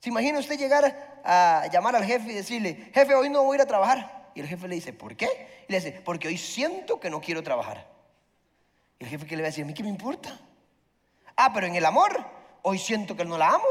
¿Se 0.00 0.08
imagina 0.08 0.38
usted 0.38 0.58
llegar 0.58 1.20
a 1.24 1.66
llamar 1.72 1.96
al 1.96 2.04
jefe 2.04 2.30
y 2.30 2.34
decirle, 2.34 2.90
jefe, 2.94 3.14
hoy 3.14 3.28
no 3.28 3.42
voy 3.42 3.54
a 3.54 3.56
ir 3.56 3.62
a 3.62 3.66
trabajar? 3.66 4.17
Y 4.38 4.40
el 4.40 4.46
jefe 4.46 4.68
le 4.68 4.76
dice, 4.76 4.92
¿por 4.92 5.16
qué? 5.16 5.64
Y 5.68 5.72
le 5.72 5.80
dice, 5.80 6.00
porque 6.00 6.28
hoy 6.28 6.38
siento 6.38 7.00
que 7.00 7.10
no 7.10 7.20
quiero 7.20 7.42
trabajar. 7.42 7.88
Y 9.00 9.02
el 9.02 9.10
jefe 9.10 9.26
que 9.26 9.34
le 9.34 9.42
va 9.42 9.48
a 9.48 9.50
decir, 9.50 9.64
¿a 9.64 9.66
mí 9.66 9.74
qué 9.74 9.82
me 9.82 9.88
importa? 9.88 10.38
Ah, 11.34 11.52
pero 11.52 11.66
en 11.66 11.74
el 11.74 11.84
amor, 11.84 12.24
hoy 12.62 12.78
siento 12.78 13.16
que 13.16 13.24
no 13.24 13.36
la 13.36 13.48
amo, 13.48 13.64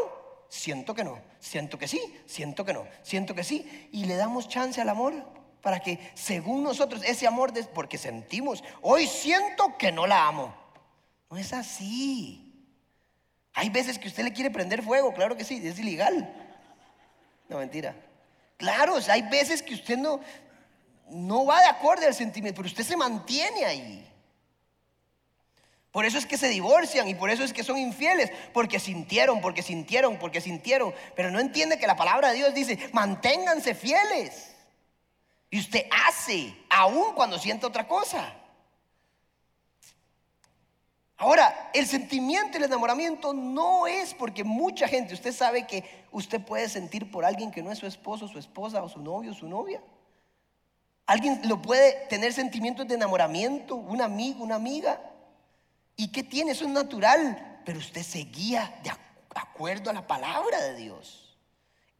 siento 0.49 0.93
que 0.93 1.05
no, 1.05 1.21
siento 1.39 1.77
que 1.79 1.87
sí, 1.87 2.01
siento 2.25 2.65
que 2.65 2.73
no, 2.73 2.85
siento 3.01 3.33
que 3.33 3.45
sí. 3.45 3.87
Y 3.93 4.03
le 4.07 4.17
damos 4.17 4.49
chance 4.49 4.81
al 4.81 4.89
amor 4.89 5.13
para 5.61 5.79
que 5.79 5.99
según 6.15 6.63
nosotros 6.63 7.01
ese 7.05 7.27
amor, 7.27 7.53
porque 7.73 7.97
sentimos, 7.97 8.61
hoy 8.81 9.07
siento 9.07 9.77
que 9.77 9.93
no 9.93 10.05
la 10.05 10.27
amo. 10.27 10.53
No 11.29 11.37
es 11.37 11.53
así. 11.53 12.67
Hay 13.53 13.69
veces 13.69 13.97
que 13.97 14.09
usted 14.09 14.25
le 14.25 14.33
quiere 14.33 14.51
prender 14.51 14.83
fuego, 14.83 15.13
claro 15.13 15.37
que 15.37 15.45
sí, 15.45 15.65
es 15.65 15.79
ilegal. 15.79 16.29
No, 17.47 17.59
mentira. 17.59 17.95
Claro, 18.57 18.95
hay 19.07 19.21
veces 19.29 19.61
que 19.61 19.75
usted 19.75 19.97
no, 19.97 20.19
no 21.09 21.45
va 21.45 21.61
de 21.61 21.67
acuerdo 21.67 22.07
al 22.07 22.13
sentimiento, 22.13 22.57
pero 22.57 22.67
usted 22.67 22.83
se 22.83 22.97
mantiene 22.97 23.65
ahí. 23.65 24.07
Por 25.91 26.05
eso 26.05 26.17
es 26.17 26.25
que 26.25 26.37
se 26.37 26.49
divorcian 26.49 27.07
y 27.07 27.15
por 27.15 27.29
eso 27.29 27.43
es 27.43 27.53
que 27.53 27.63
son 27.63 27.77
infieles, 27.77 28.31
porque 28.53 28.79
sintieron, 28.79 29.41
porque 29.41 29.63
sintieron, 29.63 30.19
porque 30.19 30.41
sintieron. 30.41 30.93
Pero 31.15 31.31
no 31.31 31.39
entiende 31.39 31.79
que 31.79 31.87
la 31.87 31.95
palabra 31.95 32.29
de 32.29 32.35
Dios 32.35 32.53
dice, 32.53 32.89
manténganse 32.93 33.73
fieles. 33.73 34.53
Y 35.49 35.59
usted 35.59 35.85
hace, 36.07 36.55
aún 36.69 37.15
cuando 37.15 37.39
siente 37.39 37.65
otra 37.65 37.87
cosa. 37.87 38.33
Ahora, 41.17 41.71
el 41.73 41.87
sentimiento, 41.87 42.57
el 42.59 42.65
enamoramiento 42.65 43.33
no 43.33 43.87
es 43.87 44.13
porque 44.13 44.43
mucha 44.43 44.87
gente, 44.87 45.15
usted 45.15 45.33
sabe 45.33 45.65
que 45.65 45.83
usted 46.11 46.39
puede 46.39 46.69
sentir 46.69 47.09
por 47.09 47.25
alguien 47.25 47.49
que 47.49 47.63
no 47.63 47.71
es 47.71 47.79
su 47.79 47.87
esposo, 47.87 48.27
su 48.27 48.37
esposa 48.37 48.83
o 48.83 48.89
su 48.89 48.99
novio, 48.99 49.33
su 49.33 49.47
novia. 49.47 49.81
Alguien 51.07 51.41
lo 51.45 51.61
puede 51.61 52.05
tener 52.07 52.33
sentimientos 52.33 52.87
de 52.87 52.95
enamoramiento, 52.95 53.75
un 53.75 54.01
amigo, 54.01 54.43
una 54.43 54.55
amiga. 54.55 55.01
¿Y 55.95 56.11
qué 56.11 56.21
tiene? 56.21 56.51
Eso 56.51 56.65
es 56.65 56.71
natural, 56.71 57.61
pero 57.65 57.79
usted 57.79 58.03
se 58.03 58.19
guía 58.19 58.79
de 58.83 58.91
acuerdo 59.33 59.89
a 59.89 59.93
la 59.93 60.05
palabra 60.05 60.61
de 60.61 60.75
Dios. 60.75 61.37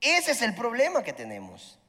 Ese 0.01 0.31
es 0.31 0.41
el 0.41 0.53
problema 0.53 1.03
que 1.03 1.13
tenemos. 1.13 1.79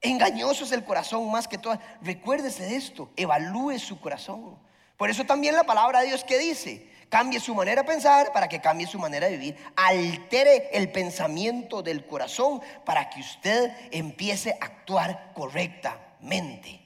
Engañoso 0.00 0.64
es 0.64 0.72
el 0.72 0.84
corazón 0.84 1.30
más 1.30 1.46
que 1.46 1.56
todo. 1.56 1.78
Recuérdese 2.02 2.64
de 2.64 2.76
esto, 2.76 3.10
evalúe 3.16 3.78
su 3.78 4.00
corazón. 4.00 4.58
Por 4.96 5.08
eso 5.08 5.24
también 5.24 5.54
la 5.54 5.64
palabra 5.64 6.00
de 6.00 6.08
Dios 6.08 6.24
que 6.24 6.38
dice, 6.38 6.90
cambie 7.08 7.40
su 7.40 7.54
manera 7.54 7.82
de 7.82 7.88
pensar 7.88 8.32
para 8.32 8.48
que 8.48 8.60
cambie 8.60 8.86
su 8.86 8.98
manera 8.98 9.26
de 9.26 9.36
vivir. 9.36 9.72
Altere 9.76 10.70
el 10.72 10.90
pensamiento 10.90 11.82
del 11.82 12.06
corazón 12.06 12.60
para 12.84 13.08
que 13.10 13.20
usted 13.20 13.72
empiece 13.90 14.56
a 14.60 14.64
actuar 14.64 15.32
correctamente. 15.34 16.82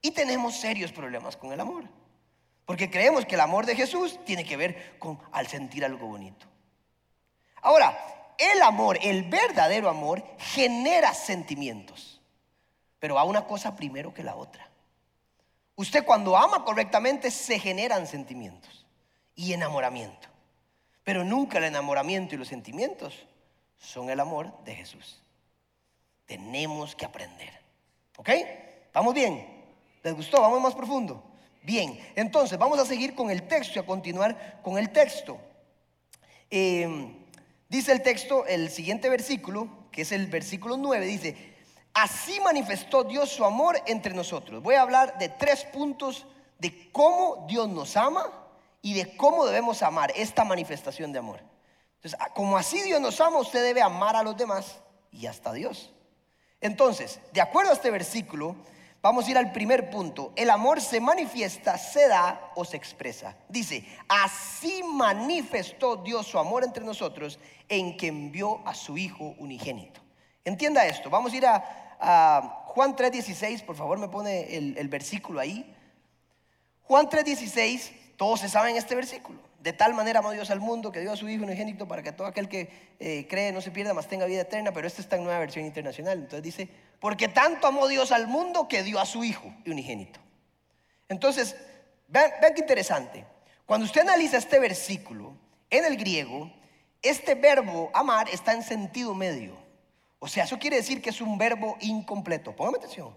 Y 0.00 0.10
tenemos 0.10 0.56
serios 0.56 0.92
problemas 0.92 1.36
con 1.36 1.52
el 1.52 1.60
amor. 1.60 1.84
Porque 2.64 2.90
creemos 2.90 3.26
que 3.26 3.34
el 3.34 3.40
amor 3.40 3.66
de 3.66 3.76
Jesús 3.76 4.18
tiene 4.24 4.44
que 4.44 4.56
ver 4.56 4.98
con 4.98 5.18
al 5.32 5.46
sentir 5.46 5.84
algo 5.84 6.06
bonito. 6.06 6.46
Ahora, 7.60 7.98
el 8.38 8.62
amor, 8.62 8.98
el 9.02 9.24
verdadero 9.24 9.88
amor, 9.88 10.24
genera 10.38 11.14
sentimientos. 11.14 12.20
Pero 12.98 13.16
va 13.16 13.24
una 13.24 13.46
cosa 13.46 13.76
primero 13.76 14.14
que 14.14 14.22
la 14.22 14.36
otra. 14.36 14.68
Usted 15.74 16.04
cuando 16.04 16.36
ama 16.36 16.64
correctamente 16.64 17.30
se 17.30 17.58
generan 17.58 18.06
sentimientos 18.06 18.81
y 19.34 19.52
enamoramiento. 19.52 20.28
Pero 21.04 21.24
nunca 21.24 21.58
el 21.58 21.64
enamoramiento 21.64 22.34
y 22.34 22.38
los 22.38 22.48
sentimientos 22.48 23.26
son 23.78 24.10
el 24.10 24.20
amor 24.20 24.52
de 24.64 24.74
Jesús. 24.74 25.22
Tenemos 26.26 26.94
que 26.94 27.04
aprender. 27.04 27.50
¿Ok? 28.16 28.30
¿Vamos 28.92 29.14
bien? 29.14 29.64
¿Les 30.02 30.14
gustó? 30.14 30.40
Vamos 30.40 30.62
más 30.62 30.74
profundo. 30.74 31.22
Bien, 31.62 31.98
entonces 32.16 32.58
vamos 32.58 32.78
a 32.78 32.86
seguir 32.86 33.14
con 33.14 33.30
el 33.30 33.46
texto 33.46 33.78
y 33.78 33.82
a 33.82 33.86
continuar 33.86 34.60
con 34.62 34.78
el 34.78 34.90
texto. 34.90 35.38
Eh, 36.50 37.14
dice 37.68 37.92
el 37.92 38.02
texto, 38.02 38.46
el 38.46 38.70
siguiente 38.70 39.08
versículo, 39.08 39.68
que 39.90 40.02
es 40.02 40.12
el 40.12 40.26
versículo 40.26 40.76
9, 40.76 41.06
dice, 41.06 41.54
así 41.94 42.40
manifestó 42.40 43.04
Dios 43.04 43.30
su 43.30 43.44
amor 43.44 43.80
entre 43.86 44.12
nosotros. 44.12 44.62
Voy 44.62 44.74
a 44.74 44.82
hablar 44.82 45.18
de 45.18 45.28
tres 45.28 45.64
puntos 45.64 46.26
de 46.58 46.90
cómo 46.90 47.46
Dios 47.48 47.68
nos 47.68 47.96
ama 47.96 48.41
y 48.82 48.94
de 48.94 49.16
cómo 49.16 49.46
debemos 49.46 49.82
amar 49.82 50.12
esta 50.14 50.44
manifestación 50.44 51.12
de 51.12 51.20
amor. 51.20 51.40
Entonces, 51.96 52.18
como 52.34 52.58
así 52.58 52.82
Dios 52.82 53.00
nos 53.00 53.20
ama, 53.20 53.38
usted 53.38 53.62
debe 53.62 53.80
amar 53.80 54.16
a 54.16 54.22
los 54.22 54.36
demás 54.36 54.80
y 55.10 55.26
hasta 55.26 55.50
a 55.50 55.54
Dios. 55.54 55.92
Entonces, 56.60 57.20
de 57.32 57.40
acuerdo 57.40 57.70
a 57.70 57.74
este 57.74 57.90
versículo, 57.90 58.56
Vamos 59.02 59.26
a 59.26 59.32
ir 59.32 59.38
al 59.38 59.50
primer 59.50 59.90
punto. 59.90 60.32
El 60.36 60.48
amor 60.48 60.80
se 60.80 61.00
manifiesta, 61.00 61.76
se 61.76 62.06
da 62.06 62.52
o 62.54 62.64
se 62.64 62.76
expresa. 62.76 63.36
Dice, 63.48 63.84
así 64.08 64.84
manifestó 64.84 65.96
Dios 65.96 66.28
su 66.28 66.38
amor 66.38 66.62
entre 66.62 66.84
nosotros 66.84 67.40
en 67.68 67.96
que 67.96 68.06
envió 68.06 68.64
a 68.64 68.74
su 68.74 68.96
Hijo 68.96 69.34
unigénito. 69.38 70.00
Entienda 70.44 70.86
esto. 70.86 71.10
Vamos 71.10 71.32
a 71.32 71.36
ir 71.36 71.44
a, 71.44 72.62
Juan 72.68 72.94
3.16. 72.94 73.64
Por 73.64 73.74
favor, 73.74 73.98
me 73.98 74.06
pone 74.06 74.56
el, 74.56 74.78
el 74.78 74.86
versículo 74.86 75.40
ahí. 75.40 75.74
Juan 76.84 77.08
3.16, 77.08 77.90
todos 78.16 78.40
se 78.40 78.48
saben 78.48 78.76
este 78.76 78.94
versículo. 78.94 79.38
De 79.60 79.72
tal 79.72 79.94
manera 79.94 80.18
amó 80.18 80.32
Dios 80.32 80.50
al 80.50 80.60
mundo 80.60 80.90
que 80.90 81.00
dio 81.00 81.12
a 81.12 81.16
su 81.16 81.28
Hijo 81.28 81.44
unigénito 81.44 81.86
para 81.86 82.02
que 82.02 82.12
todo 82.12 82.26
aquel 82.26 82.48
que 82.48 82.68
eh, 82.98 83.26
cree 83.28 83.52
no 83.52 83.60
se 83.60 83.70
pierda, 83.70 83.94
más 83.94 84.08
tenga 84.08 84.26
vida 84.26 84.42
eterna. 84.42 84.72
Pero 84.72 84.86
esta 84.86 85.00
está 85.00 85.16
en 85.16 85.24
nueva 85.24 85.38
versión 85.38 85.64
internacional. 85.64 86.18
Entonces 86.18 86.42
dice, 86.42 86.68
porque 86.98 87.28
tanto 87.28 87.66
amó 87.66 87.86
Dios 87.88 88.10
al 88.10 88.26
mundo 88.26 88.68
que 88.68 88.82
dio 88.82 88.98
a 88.98 89.06
su 89.06 89.22
Hijo 89.22 89.54
unigénito. 89.66 90.20
Entonces, 91.08 91.56
vean, 92.08 92.30
vean 92.40 92.54
qué 92.54 92.60
interesante. 92.60 93.24
Cuando 93.66 93.86
usted 93.86 94.00
analiza 94.00 94.36
este 94.36 94.58
versículo 94.58 95.34
en 95.70 95.84
el 95.84 95.96
griego, 95.96 96.50
este 97.00 97.34
verbo 97.34 97.90
amar 97.94 98.28
está 98.28 98.52
en 98.52 98.62
sentido 98.62 99.14
medio. 99.14 99.56
O 100.18 100.28
sea, 100.28 100.44
eso 100.44 100.58
quiere 100.58 100.76
decir 100.76 101.02
que 101.02 101.10
es 101.10 101.20
un 101.20 101.38
verbo 101.38 101.76
incompleto. 101.80 102.54
Póngame 102.54 102.78
atención. 102.78 103.14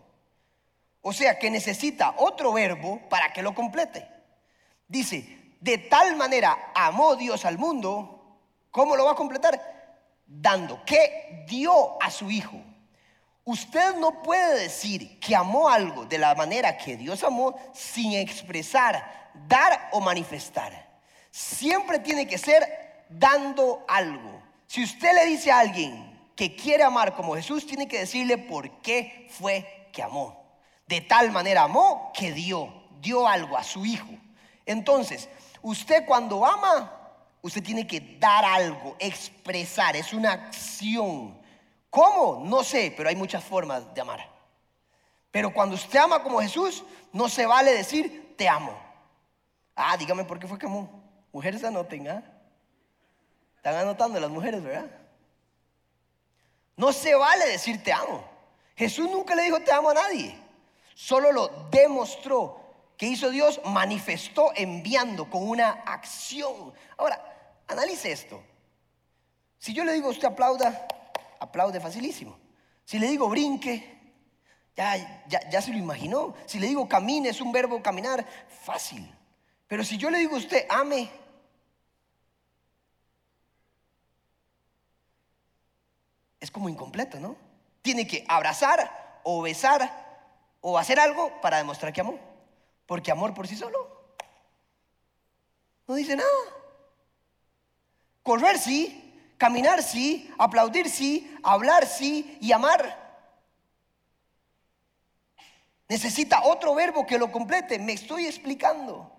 O 1.01 1.13
sea, 1.13 1.37
que 1.37 1.51
necesita 1.51 2.15
otro 2.17 2.51
verbo 2.51 2.99
para 3.09 3.31
que 3.31 3.43
lo 3.43 3.53
complete. 3.53 4.14
Dice, 4.87 5.55
de 5.59 5.77
tal 5.77 6.15
manera 6.15 6.71
amó 6.75 7.15
Dios 7.15 7.45
al 7.45 7.57
mundo, 7.57 8.39
¿cómo 8.71 8.95
lo 8.95 9.05
va 9.05 9.11
a 9.11 9.15
completar? 9.15 9.59
Dando, 10.25 10.83
que 10.85 11.45
dio 11.47 12.01
a 12.01 12.11
su 12.11 12.29
Hijo. 12.29 12.61
Usted 13.43 13.95
no 13.97 14.23
puede 14.23 14.59
decir 14.61 15.19
que 15.19 15.35
amó 15.35 15.69
algo 15.69 16.05
de 16.05 16.17
la 16.17 16.33
manera 16.33 16.77
que 16.77 16.97
Dios 16.97 17.23
amó 17.23 17.55
sin 17.73 18.13
expresar, 18.13 19.31
dar 19.47 19.89
o 19.91 20.01
manifestar. 20.01 20.99
Siempre 21.29 21.99
tiene 21.99 22.27
que 22.27 22.39
ser 22.39 23.05
dando 23.09 23.85
algo. 23.87 24.41
Si 24.65 24.83
usted 24.83 25.13
le 25.13 25.25
dice 25.25 25.51
a 25.51 25.59
alguien 25.59 26.29
que 26.35 26.55
quiere 26.55 26.83
amar 26.83 27.15
como 27.15 27.35
Jesús, 27.35 27.67
tiene 27.67 27.87
que 27.87 27.99
decirle 27.99 28.37
por 28.37 28.81
qué 28.81 29.27
fue 29.29 29.89
que 29.93 30.01
amó. 30.01 30.43
De 30.87 31.01
tal 31.01 31.31
manera 31.31 31.63
amó 31.63 32.11
que 32.13 32.31
dio, 32.31 32.73
dio 32.99 33.27
algo 33.27 33.57
a 33.57 33.63
su 33.63 33.85
hijo. 33.85 34.09
Entonces, 34.65 35.29
usted 35.61 36.05
cuando 36.05 36.45
ama, 36.45 36.91
usted 37.41 37.63
tiene 37.63 37.85
que 37.85 38.17
dar 38.19 38.43
algo, 38.43 38.95
expresar, 38.99 39.95
es 39.95 40.13
una 40.13 40.33
acción. 40.33 41.39
¿Cómo? 41.89 42.43
No 42.43 42.63
sé, 42.63 42.93
pero 42.95 43.09
hay 43.09 43.15
muchas 43.15 43.43
formas 43.43 43.93
de 43.93 44.01
amar. 44.01 44.29
Pero 45.31 45.53
cuando 45.53 45.75
usted 45.75 45.99
ama 45.99 46.23
como 46.23 46.41
Jesús, 46.41 46.83
no 47.11 47.29
se 47.29 47.45
vale 47.45 47.71
decir 47.71 48.33
te 48.37 48.49
amo. 48.49 48.73
Ah, 49.75 49.95
dígame 49.97 50.23
por 50.23 50.39
qué 50.39 50.47
fue 50.47 50.57
que 50.57 50.65
amó. 50.65 51.03
Mujeres 51.31 51.63
anoten, 51.63 52.07
¿ah? 52.07 52.23
Están 53.57 53.75
anotando 53.75 54.19
las 54.19 54.29
mujeres, 54.29 54.63
¿verdad? 54.63 54.89
No 56.77 56.91
se 56.91 57.15
vale 57.15 57.45
decir 57.47 57.83
te 57.83 57.93
amo. 57.93 58.23
Jesús 58.75 59.09
nunca 59.09 59.35
le 59.35 59.43
dijo 59.43 59.59
te 59.59 59.71
amo 59.71 59.89
a 59.89 59.93
nadie. 59.93 60.37
Solo 60.93 61.31
lo 61.31 61.47
demostró. 61.69 62.64
Que 62.97 63.07
hizo 63.07 63.29
Dios? 63.29 63.61
Manifestó 63.65 64.51
enviando 64.55 65.29
con 65.29 65.47
una 65.47 65.69
acción. 65.85 66.73
Ahora, 66.97 67.21
analice 67.67 68.11
esto. 68.11 68.41
Si 69.57 69.73
yo 69.73 69.83
le 69.83 69.93
digo 69.93 70.07
a 70.07 70.11
usted 70.11 70.27
aplauda, 70.27 70.87
aplaude 71.39 71.79
facilísimo. 71.79 72.37
Si 72.85 72.99
le 72.99 73.07
digo 73.07 73.27
brinque, 73.27 73.95
ya, 74.75 75.25
ya, 75.27 75.49
ya 75.49 75.61
se 75.61 75.71
lo 75.71 75.77
imaginó. 75.77 76.35
Si 76.45 76.59
le 76.59 76.67
digo 76.67 76.87
camine, 76.87 77.29
es 77.29 77.41
un 77.41 77.51
verbo 77.51 77.81
caminar, 77.81 78.25
fácil. 78.63 79.11
Pero 79.67 79.83
si 79.83 79.97
yo 79.97 80.09
le 80.09 80.19
digo 80.19 80.35
a 80.35 80.39
usted 80.39 80.65
ame, 80.69 81.09
es 86.39 86.51
como 86.51 86.69
incompleto, 86.69 87.19
¿no? 87.19 87.35
Tiene 87.81 88.05
que 88.05 88.23
abrazar 88.27 89.19
o 89.23 89.41
besar 89.41 90.05
o 90.61 90.77
hacer 90.77 90.99
algo 90.99 91.31
para 91.41 91.57
demostrar 91.57 91.91
que 91.91 92.01
amó. 92.01 92.19
Porque 92.85 93.11
amor 93.11 93.33
por 93.33 93.47
sí 93.47 93.55
solo 93.55 93.95
no 95.87 95.95
dice 95.95 96.15
nada. 96.15 96.29
Correr 98.23 98.57
sí, 98.57 99.33
caminar 99.37 99.83
sí, 99.83 100.31
aplaudir 100.37 100.89
sí, 100.89 101.37
hablar 101.43 101.85
sí 101.85 102.37
y 102.41 102.51
amar. 102.51 103.03
Necesita 105.87 106.43
otro 106.43 106.73
verbo 106.73 107.05
que 107.05 107.19
lo 107.19 107.31
complete. 107.31 107.77
Me 107.77 107.93
estoy 107.93 108.25
explicando. 108.25 109.11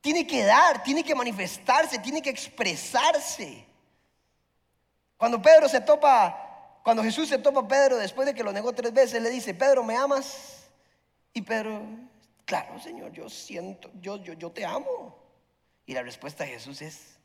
Tiene 0.00 0.26
que 0.26 0.44
dar, 0.44 0.82
tiene 0.82 1.04
que 1.04 1.14
manifestarse, 1.14 1.98
tiene 1.98 2.20
que 2.20 2.30
expresarse. 2.30 3.64
Cuando 5.16 5.40
Pedro 5.40 5.68
se 5.68 5.80
topa, 5.80 6.80
cuando 6.82 7.02
Jesús 7.02 7.28
se 7.28 7.38
topa 7.38 7.60
a 7.60 7.68
Pedro 7.68 7.96
después 7.96 8.26
de 8.26 8.34
que 8.34 8.42
lo 8.42 8.52
negó 8.52 8.72
tres 8.72 8.92
veces, 8.92 9.22
le 9.22 9.30
dice, 9.30 9.54
Pedro, 9.54 9.84
¿me 9.84 9.96
amas? 9.96 10.64
Y 11.32 11.40
Pedro, 11.40 11.80
claro, 12.44 12.78
Señor, 12.80 13.12
yo 13.12 13.28
siento, 13.28 13.90
yo, 14.00 14.16
yo, 14.16 14.34
yo 14.34 14.50
te 14.50 14.64
amo. 14.64 15.18
Y 15.86 15.94
la 15.94 16.02
respuesta 16.02 16.44
de 16.44 16.50
Jesús 16.50 16.82
es, 16.82 17.18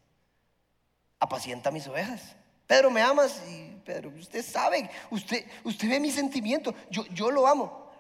apacienta 1.19 1.71
mis 1.71 1.87
ovejas. 1.87 2.35
Pedro, 2.67 2.91
¿me 2.91 3.01
amas? 3.01 3.41
Y 3.49 3.81
Pedro, 3.83 4.09
usted 4.09 4.45
sabe, 4.45 4.89
usted, 5.09 5.45
usted 5.63 5.89
ve 5.89 5.99
mi 5.99 6.11
sentimiento, 6.11 6.73
yo, 6.89 7.05
yo 7.07 7.31
lo 7.31 7.47
amo. 7.47 7.91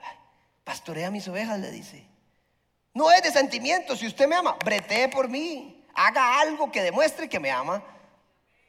Pastorea 0.63 1.09
mis 1.09 1.27
ovejas, 1.27 1.59
le 1.59 1.71
dice. 1.71 2.05
No 2.93 3.11
es 3.11 3.23
de 3.23 3.31
sentimiento, 3.31 3.95
si 3.95 4.05
usted 4.07 4.27
me 4.27 4.35
ama, 4.35 4.57
bretee 4.63 5.09
por 5.09 5.27
mí, 5.29 5.83
haga 5.95 6.39
algo 6.39 6.71
que 6.71 6.83
demuestre 6.83 7.27
que 7.27 7.39
me 7.39 7.49
ama. 7.49 7.83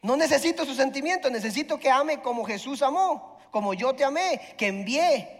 No 0.02 0.16
necesito 0.16 0.64
sus 0.64 0.76
sentimientos, 0.76 1.30
necesito 1.30 1.78
que 1.78 1.90
ame 1.90 2.22
como 2.22 2.44
Jesús 2.44 2.80
amó, 2.82 3.38
como 3.50 3.74
yo 3.74 3.94
te 3.94 4.04
amé, 4.04 4.54
que 4.56 4.68
envié. 4.68 5.39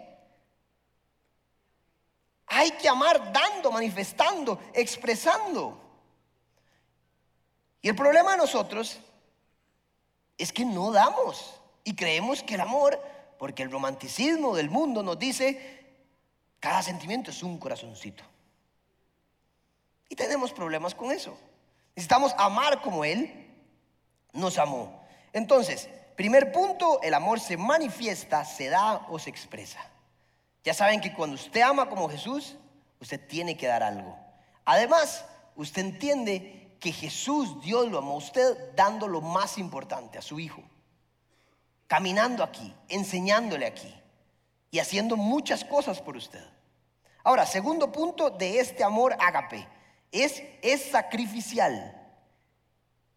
Hay 2.61 2.73
que 2.73 2.91
amar 2.91 3.33
dando, 3.33 3.73
manifestando, 3.73 4.61
expresando. 4.75 5.81
Y 7.81 7.89
el 7.89 7.97
problema 7.97 8.33
de 8.33 8.37
nosotros 8.37 9.01
es 10.37 10.53
que 10.53 10.67
no 10.67 10.93
damos 10.93 11.59
y 11.85 11.97
creemos 11.97 12.43
que 12.43 12.57
el 12.57 12.61
amor, 12.61 13.03
porque 13.39 13.63
el 13.63 13.71
romanticismo 13.71 14.55
del 14.55 14.69
mundo 14.69 15.03
nos 15.03 15.19
dice, 15.19 15.87
cada 16.59 16.83
sentimiento 16.83 17.31
es 17.31 17.43
un 17.43 17.57
corazoncito. 17.57 18.25
Y 20.11 20.15
tenemos 20.15 20.53
problemas 20.53 20.95
con 20.95 21.13
eso. 21.13 21.35
Necesitamos 21.97 22.35
amar 22.37 22.83
como 22.83 23.07
Él 23.07 23.55
nos 24.35 24.59
amó. 24.59 25.03
Entonces, 25.33 25.89
primer 26.15 26.53
punto, 26.53 27.01
el 27.01 27.15
amor 27.15 27.41
se 27.41 27.57
manifiesta, 27.57 28.45
se 28.45 28.69
da 28.69 29.07
o 29.09 29.19
se 29.19 29.31
expresa. 29.31 29.90
Ya 30.65 30.75
saben 30.75 31.01
que 31.01 31.15
cuando 31.15 31.35
usted 31.35 31.63
ama 31.63 31.89
como 31.89 32.09
Jesús, 32.09 32.57
usted 33.01 33.21
tiene 33.27 33.57
que 33.57 33.67
dar 33.67 33.83
algo. 33.83 34.17
Además, 34.65 35.25
usted 35.57 35.83
entiende 35.83 36.77
que 36.81 36.93
Jesús, 36.93 37.61
Dios 37.63 37.89
lo 37.89 37.99
amó 37.99 38.13
a 38.13 38.19
usted 38.19 38.75
dando 38.75 39.09
lo 39.09 39.21
más 39.21 39.59
importante, 39.59 40.19
a 40.19 40.23
su 40.23 40.39
Hijo. 40.39 40.63
Caminando 41.87 42.43
aquí, 42.43 42.75
enseñándole 42.89 43.67
aquí 43.67 43.95
y 44.71 44.79
haciendo 44.79 45.17
muchas 45.17 45.65
cosas 45.65 46.01
por 46.01 46.17
usted. 46.17 46.45
Ahora, 47.25 47.47
segundo 47.47 47.93
punto 47.93 48.31
de 48.31 48.61
este 48.61 48.85
amor 48.85 49.15
ágape, 49.19 49.67
es, 50.13 50.43
es 50.63 50.91
sacrificial. 50.91 51.97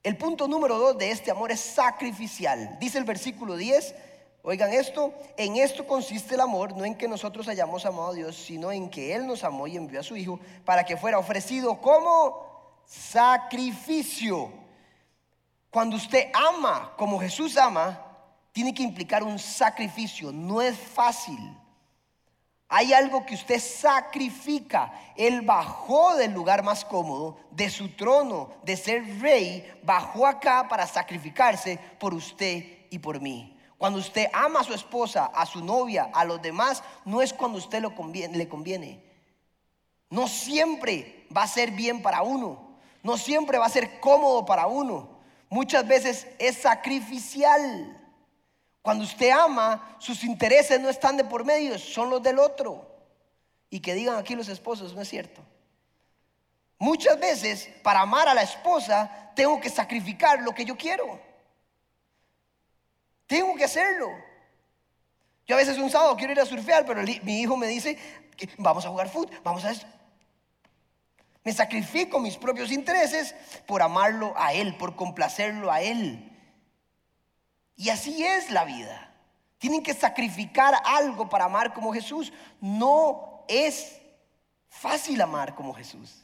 El 0.02 0.18
punto 0.18 0.48
número 0.48 0.78
dos 0.78 0.98
de 0.98 1.12
este 1.12 1.32
amor 1.32 1.52
es 1.52 1.62
sacrificial. 1.62 2.78
Dice 2.80 2.98
el 2.98 3.06
versículo 3.06 3.56
10, 3.56 3.96
oigan 4.44 4.72
esto, 4.74 5.14
en 5.38 5.56
esto 5.56 5.88
consiste 5.88 6.36
el 6.36 6.42
amor, 6.42 6.78
no 6.78 6.86
en 6.86 6.96
que 6.96 7.08
nosotros 7.08 7.48
hayamos 7.48 7.86
amado 7.86 8.10
a 8.10 8.14
Dios, 8.14 8.36
sino 8.36 8.72
en 8.72 8.90
que 8.90 9.16
Él 9.16 9.26
nos 9.26 9.44
amó 9.44 9.66
y 9.68 9.76
envió 9.76 10.00
a 10.00 10.04
su 10.04 10.16
Hijo 10.16 10.40
para 10.64 10.86
que 10.86 10.98
fuera 10.98 11.18
ofrecido 11.18 11.82
como 11.82 12.82
sacrificio. 12.86 14.52
Cuando 15.72 15.96
usted 15.96 16.30
ama 16.34 16.94
como 16.98 17.20
Jesús 17.20 17.58
ama, 17.58 18.06
tiene 18.52 18.74
que 18.74 18.84
implicar 18.84 19.24
un 19.24 19.40
sacrificio, 19.40 20.32
no 20.32 20.62
es 20.62 20.78
fácil. 20.78 21.40
Hay 22.76 22.92
algo 22.92 23.26
que 23.26 23.36
usted 23.36 23.60
sacrifica. 23.60 24.92
Él 25.16 25.42
bajó 25.42 26.16
del 26.16 26.32
lugar 26.32 26.64
más 26.64 26.84
cómodo, 26.84 27.38
de 27.52 27.70
su 27.70 27.90
trono, 27.90 28.50
de 28.64 28.76
ser 28.76 29.22
rey, 29.22 29.72
bajó 29.84 30.26
acá 30.26 30.68
para 30.68 30.88
sacrificarse 30.88 31.80
por 32.00 32.14
usted 32.14 32.88
y 32.90 33.00
por 33.00 33.22
mí. 33.22 33.53
Cuando 33.84 34.00
usted 34.00 34.28
ama 34.32 34.62
a 34.62 34.64
su 34.64 34.74
esposa, 34.74 35.26
a 35.26 35.46
su 35.46 35.62
novia, 35.62 36.10
a 36.14 36.24
los 36.24 36.42
demás, 36.42 36.82
no 37.04 37.22
es 37.22 37.34
cuando 37.34 37.58
usted 37.58 37.82
lo 37.82 37.94
conviene, 37.94 38.38
le 38.38 38.48
conviene. 38.48 39.04
No 40.10 40.30
siempre 40.30 41.28
va 41.36 41.44
a 41.44 41.48
ser 41.50 41.72
bien 41.72 42.02
para 42.02 42.22
uno. 42.22 42.78
No 43.02 43.18
siempre 43.18 43.58
va 43.58 43.66
a 43.66 43.70
ser 43.70 44.00
cómodo 44.00 44.46
para 44.46 44.68
uno. 44.68 45.10
Muchas 45.50 45.86
veces 45.86 46.28
es 46.40 46.62
sacrificial. 46.62 48.02
Cuando 48.82 49.04
usted 49.04 49.32
ama, 49.32 49.98
sus 50.00 50.24
intereses 50.24 50.80
no 50.80 50.88
están 50.88 51.18
de 51.18 51.26
por 51.26 51.44
medio, 51.44 51.78
son 51.78 52.10
los 52.10 52.24
del 52.24 52.40
otro. 52.40 52.90
Y 53.70 53.82
que 53.82 53.96
digan 53.96 54.16
aquí 54.16 54.34
los 54.34 54.48
esposos, 54.48 54.96
no 54.96 55.02
es 55.02 55.10
cierto. 55.10 55.42
Muchas 56.80 57.20
veces, 57.20 57.70
para 57.84 58.00
amar 58.00 58.30
a 58.30 58.34
la 58.34 58.44
esposa, 58.44 59.34
tengo 59.36 59.60
que 59.60 59.70
sacrificar 59.70 60.42
lo 60.42 60.56
que 60.56 60.64
yo 60.64 60.78
quiero. 60.78 61.33
Tengo 63.28 63.56
que 63.56 63.64
hacerlo. 63.64 64.10
Yo 65.46 65.56
a 65.56 65.60
veces 65.60 65.78
un 65.78 65.90
sábado 65.90 66.16
quiero 66.16 66.34
ir 66.34 66.40
a 66.40 66.46
surfear, 66.46 66.86
pero 66.86 67.02
mi 67.24 67.42
hijo 67.42 67.58
me 67.58 67.68
dice, 67.68 67.98
vamos 68.58 68.86
a 68.86 68.90
jugar 68.90 69.10
fútbol, 69.10 69.40
vamos 69.44 69.66
a 69.66 69.72
eso. 69.72 69.86
Me 71.44 71.52
sacrifico 71.52 72.20
mis 72.20 72.38
propios 72.38 72.72
intereses 72.72 73.36
por 73.66 73.82
amarlo 73.82 74.34
a 74.38 74.54
Él, 74.54 74.78
por 74.78 74.96
complacerlo 74.96 75.72
a 75.72 75.82
Él. 75.82 76.30
Y 77.76 77.90
así 77.90 78.24
es 78.24 78.50
la 78.50 78.64
vida. 78.64 79.12
Tienen 79.58 79.84
que 79.84 79.94
sacrificar 79.94 80.76
algo 80.86 81.28
para 81.28 81.46
amar 81.46 81.74
como 81.74 81.94
Jesús. 81.94 82.32
No 82.62 83.44
es 83.48 84.00
fácil 84.70 85.20
amar 85.22 85.56
como 85.56 85.74
Jesús. 85.74 86.24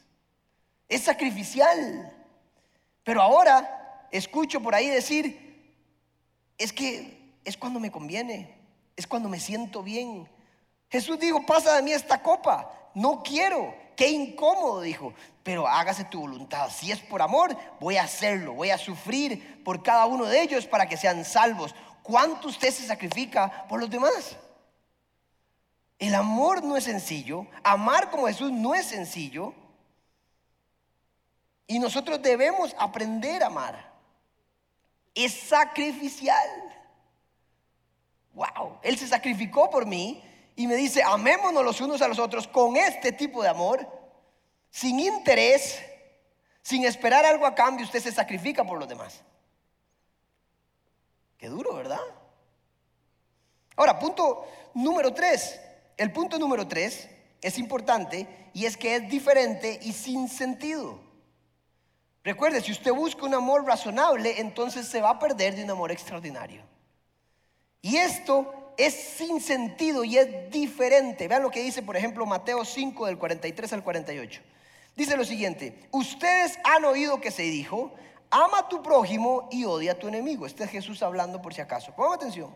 Es 0.88 1.02
sacrificial. 1.02 2.16
Pero 3.04 3.20
ahora 3.20 4.06
escucho 4.10 4.62
por 4.62 4.74
ahí 4.74 4.88
decir, 4.88 5.49
es 6.60 6.74
que 6.74 7.38
es 7.42 7.56
cuando 7.56 7.80
me 7.80 7.90
conviene, 7.90 8.54
es 8.94 9.06
cuando 9.06 9.30
me 9.30 9.40
siento 9.40 9.82
bien. 9.82 10.28
Jesús 10.90 11.18
dijo, 11.18 11.44
pasa 11.46 11.74
de 11.74 11.82
mí 11.82 11.90
esta 11.90 12.22
copa, 12.22 12.70
no 12.94 13.22
quiero, 13.22 13.74
qué 13.96 14.10
incómodo, 14.10 14.82
dijo, 14.82 15.14
pero 15.42 15.66
hágase 15.66 16.04
tu 16.04 16.20
voluntad. 16.20 16.68
Si 16.70 16.92
es 16.92 17.00
por 17.00 17.22
amor, 17.22 17.56
voy 17.80 17.96
a 17.96 18.02
hacerlo, 18.02 18.52
voy 18.52 18.70
a 18.70 18.76
sufrir 18.76 19.64
por 19.64 19.82
cada 19.82 20.04
uno 20.04 20.26
de 20.26 20.42
ellos 20.42 20.66
para 20.66 20.86
que 20.86 20.98
sean 20.98 21.24
salvos. 21.24 21.74
cuánto 22.02 22.48
usted 22.48 22.70
se 22.70 22.86
sacrifica 22.86 23.66
por 23.66 23.80
los 23.80 23.88
demás. 23.88 24.36
El 25.98 26.14
amor 26.14 26.62
no 26.62 26.76
es 26.76 26.84
sencillo, 26.84 27.46
amar 27.62 28.10
como 28.10 28.26
Jesús 28.26 28.52
no 28.52 28.74
es 28.74 28.84
sencillo. 28.84 29.54
Y 31.66 31.78
nosotros 31.78 32.20
debemos 32.20 32.76
aprender 32.78 33.42
a 33.42 33.46
amar. 33.46 33.89
Es 35.24 35.34
sacrificial. 35.34 36.48
Wow, 38.32 38.78
Él 38.82 38.96
se 38.98 39.06
sacrificó 39.06 39.68
por 39.68 39.84
mí 39.84 40.22
y 40.56 40.66
me 40.66 40.76
dice, 40.76 41.02
amémonos 41.02 41.64
los 41.64 41.80
unos 41.80 42.00
a 42.00 42.08
los 42.08 42.18
otros 42.18 42.46
con 42.46 42.76
este 42.76 43.12
tipo 43.12 43.42
de 43.42 43.48
amor, 43.48 43.86
sin 44.70 44.98
interés, 44.98 45.78
sin 46.62 46.84
esperar 46.84 47.26
algo 47.26 47.44
a 47.44 47.54
cambio, 47.54 47.84
usted 47.84 48.00
se 48.00 48.12
sacrifica 48.12 48.64
por 48.64 48.78
los 48.78 48.88
demás. 48.88 49.20
Qué 51.36 51.48
duro, 51.48 51.74
¿verdad? 51.74 52.00
Ahora, 53.76 53.98
punto 53.98 54.46
número 54.74 55.12
tres. 55.12 55.60
El 55.96 56.12
punto 56.12 56.38
número 56.38 56.66
tres 56.66 57.08
es 57.42 57.58
importante 57.58 58.26
y 58.54 58.64
es 58.64 58.76
que 58.76 58.96
es 58.96 59.08
diferente 59.10 59.80
y 59.82 59.92
sin 59.92 60.28
sentido. 60.28 61.09
Recuerde, 62.22 62.60
si 62.60 62.72
usted 62.72 62.92
busca 62.92 63.24
un 63.24 63.34
amor 63.34 63.64
razonable, 63.64 64.40
entonces 64.40 64.86
se 64.86 65.00
va 65.00 65.10
a 65.10 65.18
perder 65.18 65.56
de 65.56 65.64
un 65.64 65.70
amor 65.70 65.90
extraordinario. 65.90 66.62
Y 67.82 67.96
esto 67.96 68.72
es 68.76 68.94
sin 68.94 69.40
sentido 69.40 70.04
y 70.04 70.18
es 70.18 70.50
diferente. 70.50 71.28
Vean 71.28 71.42
lo 71.42 71.50
que 71.50 71.62
dice, 71.62 71.82
por 71.82 71.96
ejemplo, 71.96 72.26
Mateo 72.26 72.64
5 72.64 73.06
del 73.06 73.18
43 73.18 73.72
al 73.72 73.82
48. 73.82 74.42
Dice 74.96 75.16
lo 75.16 75.24
siguiente, 75.24 75.88
ustedes 75.92 76.58
han 76.64 76.84
oído 76.84 77.20
que 77.20 77.30
se 77.30 77.42
dijo, 77.42 77.94
ama 78.30 78.60
a 78.60 78.68
tu 78.68 78.82
prójimo 78.82 79.48
y 79.50 79.64
odia 79.64 79.92
a 79.92 79.98
tu 79.98 80.08
enemigo. 80.08 80.44
Este 80.44 80.64
es 80.64 80.70
Jesús 80.70 81.02
hablando 81.02 81.40
por 81.40 81.54
si 81.54 81.60
acaso. 81.60 81.94
Pongan 81.94 82.14
atención. 82.14 82.54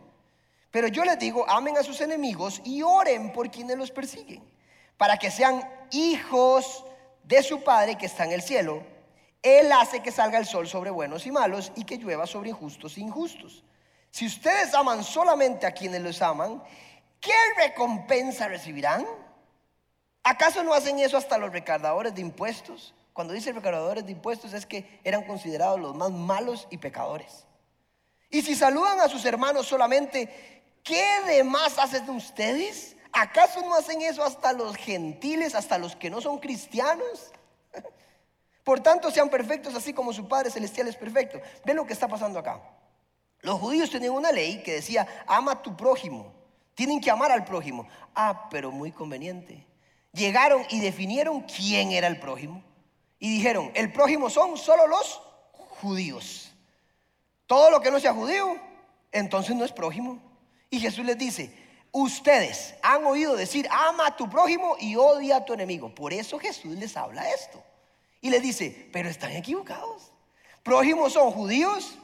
Pero 0.70 0.88
yo 0.88 1.04
les 1.04 1.18
digo, 1.18 1.48
amen 1.48 1.78
a 1.78 1.82
sus 1.82 2.00
enemigos 2.00 2.60
y 2.64 2.82
oren 2.82 3.32
por 3.32 3.50
quienes 3.50 3.78
los 3.78 3.90
persiguen, 3.90 4.42
para 4.96 5.16
que 5.16 5.30
sean 5.30 5.62
hijos 5.92 6.84
de 7.22 7.42
su 7.42 7.62
Padre 7.62 7.96
que 7.96 8.06
está 8.06 8.24
en 8.24 8.32
el 8.32 8.42
cielo. 8.42 8.82
Él 9.44 9.70
hace 9.72 10.00
que 10.00 10.10
salga 10.10 10.38
el 10.38 10.46
sol 10.46 10.66
sobre 10.66 10.90
buenos 10.90 11.26
y 11.26 11.30
malos 11.30 11.70
y 11.76 11.84
que 11.84 11.98
llueva 11.98 12.26
sobre 12.26 12.48
injustos 12.48 12.96
e 12.96 13.02
injustos. 13.02 13.62
Si 14.10 14.24
ustedes 14.24 14.72
aman 14.72 15.04
solamente 15.04 15.66
a 15.66 15.72
quienes 15.72 16.00
los 16.00 16.22
aman, 16.22 16.62
¿qué 17.20 17.34
recompensa 17.58 18.48
recibirán? 18.48 19.04
¿Acaso 20.22 20.64
no 20.64 20.72
hacen 20.72 20.98
eso 20.98 21.18
hasta 21.18 21.36
los 21.36 21.52
recaudadores 21.52 22.14
de 22.14 22.22
impuestos? 22.22 22.94
Cuando 23.12 23.34
dice 23.34 23.52
recaudadores 23.52 24.06
de 24.06 24.12
impuestos 24.12 24.54
es 24.54 24.64
que 24.64 24.98
eran 25.04 25.24
considerados 25.24 25.78
los 25.78 25.94
más 25.94 26.10
malos 26.10 26.66
y 26.70 26.78
pecadores. 26.78 27.44
Y 28.30 28.40
si 28.40 28.54
saludan 28.54 28.98
a 29.00 29.10
sus 29.10 29.26
hermanos 29.26 29.66
solamente, 29.66 30.62
¿qué 30.82 31.06
demás 31.26 31.78
hacen 31.78 32.08
ustedes? 32.08 32.96
¿Acaso 33.12 33.60
no 33.60 33.74
hacen 33.74 34.00
eso 34.00 34.24
hasta 34.24 34.54
los 34.54 34.74
gentiles, 34.76 35.54
hasta 35.54 35.76
los 35.76 35.96
que 35.96 36.08
no 36.08 36.22
son 36.22 36.38
cristianos? 36.38 37.30
Por 38.64 38.80
tanto, 38.80 39.10
sean 39.10 39.28
perfectos 39.28 39.74
así 39.74 39.92
como 39.92 40.12
su 40.12 40.26
Padre 40.26 40.50
Celestial 40.50 40.88
es 40.88 40.96
perfecto. 40.96 41.40
Ven 41.64 41.76
lo 41.76 41.86
que 41.86 41.92
está 41.92 42.08
pasando 42.08 42.38
acá. 42.38 42.60
Los 43.40 43.60
judíos 43.60 43.90
tenían 43.90 44.14
una 44.14 44.32
ley 44.32 44.62
que 44.62 44.72
decía, 44.72 45.06
ama 45.26 45.52
a 45.52 45.62
tu 45.62 45.76
prójimo. 45.76 46.32
Tienen 46.74 47.00
que 47.00 47.10
amar 47.10 47.30
al 47.30 47.44
prójimo. 47.44 47.86
Ah, 48.14 48.48
pero 48.50 48.70
muy 48.70 48.90
conveniente. 48.90 49.66
Llegaron 50.12 50.64
y 50.70 50.80
definieron 50.80 51.42
quién 51.42 51.92
era 51.92 52.06
el 52.06 52.18
prójimo 52.18 52.64
y 53.18 53.36
dijeron, 53.36 53.70
el 53.74 53.92
prójimo 53.92 54.30
son 54.30 54.56
solo 54.56 54.86
los 54.86 55.20
judíos. 55.80 56.52
Todo 57.46 57.70
lo 57.70 57.80
que 57.80 57.90
no 57.90 58.00
sea 58.00 58.12
judío, 58.12 58.56
entonces 59.12 59.54
no 59.56 59.64
es 59.64 59.72
prójimo. 59.72 60.20
Y 60.70 60.80
Jesús 60.80 61.04
les 61.04 61.18
dice, 61.18 61.54
ustedes 61.92 62.74
han 62.82 63.04
oído 63.04 63.36
decir, 63.36 63.66
ama 63.70 64.08
a 64.08 64.16
tu 64.16 64.28
prójimo 64.28 64.76
y 64.78 64.96
odia 64.96 65.36
a 65.36 65.44
tu 65.44 65.52
enemigo. 65.52 65.94
Por 65.94 66.12
eso 66.12 66.38
Jesús 66.38 66.76
les 66.76 66.96
habla 66.96 67.30
esto. 67.30 67.62
Y 68.24 68.30
les 68.30 68.40
dice, 68.40 68.88
pero 68.90 69.10
están 69.10 69.32
equivocados. 69.32 70.10
Prójimos 70.62 71.12
son 71.12 71.30
judíos 71.30 71.98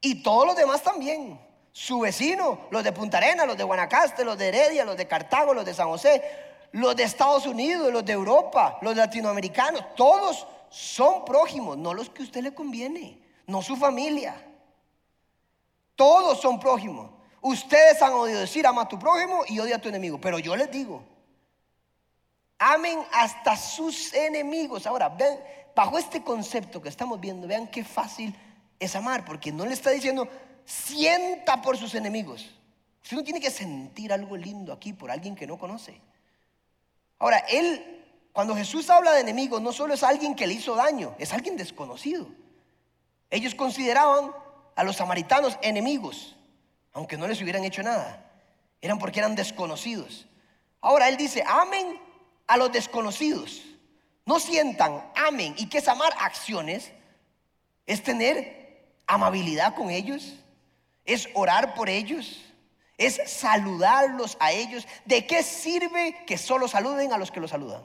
y 0.00 0.20
todos 0.20 0.44
los 0.44 0.56
demás 0.56 0.82
también. 0.82 1.40
Su 1.70 2.00
vecino, 2.00 2.66
los 2.72 2.82
de 2.82 2.90
Punta 2.90 3.18
Arena, 3.18 3.46
los 3.46 3.56
de 3.56 3.62
Guanacaste, 3.62 4.24
los 4.24 4.36
de 4.36 4.48
Heredia, 4.48 4.84
los 4.84 4.96
de 4.96 5.06
Cartago, 5.06 5.54
los 5.54 5.64
de 5.64 5.74
San 5.74 5.86
José, 5.86 6.24
los 6.72 6.96
de 6.96 7.04
Estados 7.04 7.46
Unidos, 7.46 7.92
los 7.92 8.04
de 8.04 8.14
Europa, 8.14 8.80
los 8.82 8.96
latinoamericanos, 8.96 9.94
todos 9.94 10.44
son 10.70 11.24
prójimos, 11.24 11.78
no 11.78 11.94
los 11.94 12.10
que 12.10 12.22
a 12.22 12.24
usted 12.24 12.42
le 12.42 12.52
conviene, 12.52 13.22
no 13.46 13.62
su 13.62 13.76
familia. 13.76 14.44
Todos 15.94 16.40
son 16.40 16.58
prójimos. 16.58 17.12
Ustedes 17.42 18.02
han 18.02 18.12
oído 18.12 18.40
decir, 18.40 18.66
ama 18.66 18.82
a 18.82 18.88
tu 18.88 18.98
prójimo 18.98 19.44
y 19.46 19.60
odia 19.60 19.76
a 19.76 19.80
tu 19.80 19.88
enemigo. 19.88 20.20
Pero 20.20 20.40
yo 20.40 20.56
les 20.56 20.68
digo, 20.68 21.04
amen 22.58 23.00
hasta 23.12 23.56
sus 23.56 24.12
enemigos. 24.12 24.86
Ahora, 24.86 25.08
ven, 25.08 25.38
bajo 25.74 25.98
este 25.98 26.22
concepto 26.22 26.82
que 26.82 26.88
estamos 26.88 27.20
viendo, 27.20 27.46
vean 27.46 27.68
qué 27.68 27.84
fácil 27.84 28.34
es 28.78 28.94
amar, 28.96 29.24
porque 29.24 29.52
no 29.52 29.64
le 29.64 29.74
está 29.74 29.90
diciendo, 29.90 30.28
sienta 30.64 31.62
por 31.62 31.76
sus 31.76 31.94
enemigos. 31.94 32.50
Usted 33.02 33.16
no 33.16 33.24
tiene 33.24 33.40
que 33.40 33.50
sentir 33.50 34.12
algo 34.12 34.36
lindo 34.36 34.72
aquí 34.72 34.92
por 34.92 35.10
alguien 35.10 35.34
que 35.34 35.46
no 35.46 35.58
conoce. 35.58 36.00
Ahora, 37.18 37.38
él, 37.48 38.04
cuando 38.32 38.54
Jesús 38.54 38.90
habla 38.90 39.12
de 39.12 39.20
enemigos, 39.20 39.62
no 39.62 39.72
solo 39.72 39.94
es 39.94 40.02
alguien 40.02 40.34
que 40.34 40.46
le 40.46 40.54
hizo 40.54 40.74
daño, 40.74 41.14
es 41.18 41.32
alguien 41.32 41.56
desconocido. 41.56 42.28
Ellos 43.30 43.54
consideraban 43.54 44.32
a 44.76 44.84
los 44.84 44.96
samaritanos 44.96 45.58
enemigos, 45.62 46.36
aunque 46.92 47.16
no 47.16 47.26
les 47.26 47.40
hubieran 47.42 47.64
hecho 47.64 47.82
nada. 47.82 48.24
Eran 48.80 48.98
porque 48.98 49.20
eran 49.20 49.34
desconocidos. 49.34 50.26
Ahora 50.80 51.08
él 51.08 51.16
dice, 51.16 51.42
amen 51.46 52.07
a 52.48 52.56
los 52.56 52.72
desconocidos. 52.72 53.62
No 54.26 54.40
sientan, 54.40 55.08
amen. 55.14 55.54
¿Y 55.56 55.68
qué 55.68 55.78
es 55.78 55.86
amar? 55.86 56.12
Acciones. 56.18 56.90
Es 57.86 58.02
tener 58.02 58.90
amabilidad 59.06 59.76
con 59.76 59.90
ellos. 59.90 60.34
Es 61.04 61.28
orar 61.34 61.74
por 61.74 61.88
ellos 61.88 62.38
es 62.98 63.20
saludarlos 63.26 64.36
a 64.40 64.52
ellos. 64.52 64.86
¿De 65.04 65.26
qué 65.26 65.42
sirve 65.42 66.24
que 66.26 66.36
solo 66.36 66.68
saluden 66.68 67.12
a 67.12 67.18
los 67.18 67.30
que 67.30 67.40
los 67.40 67.50
saludan? 67.50 67.82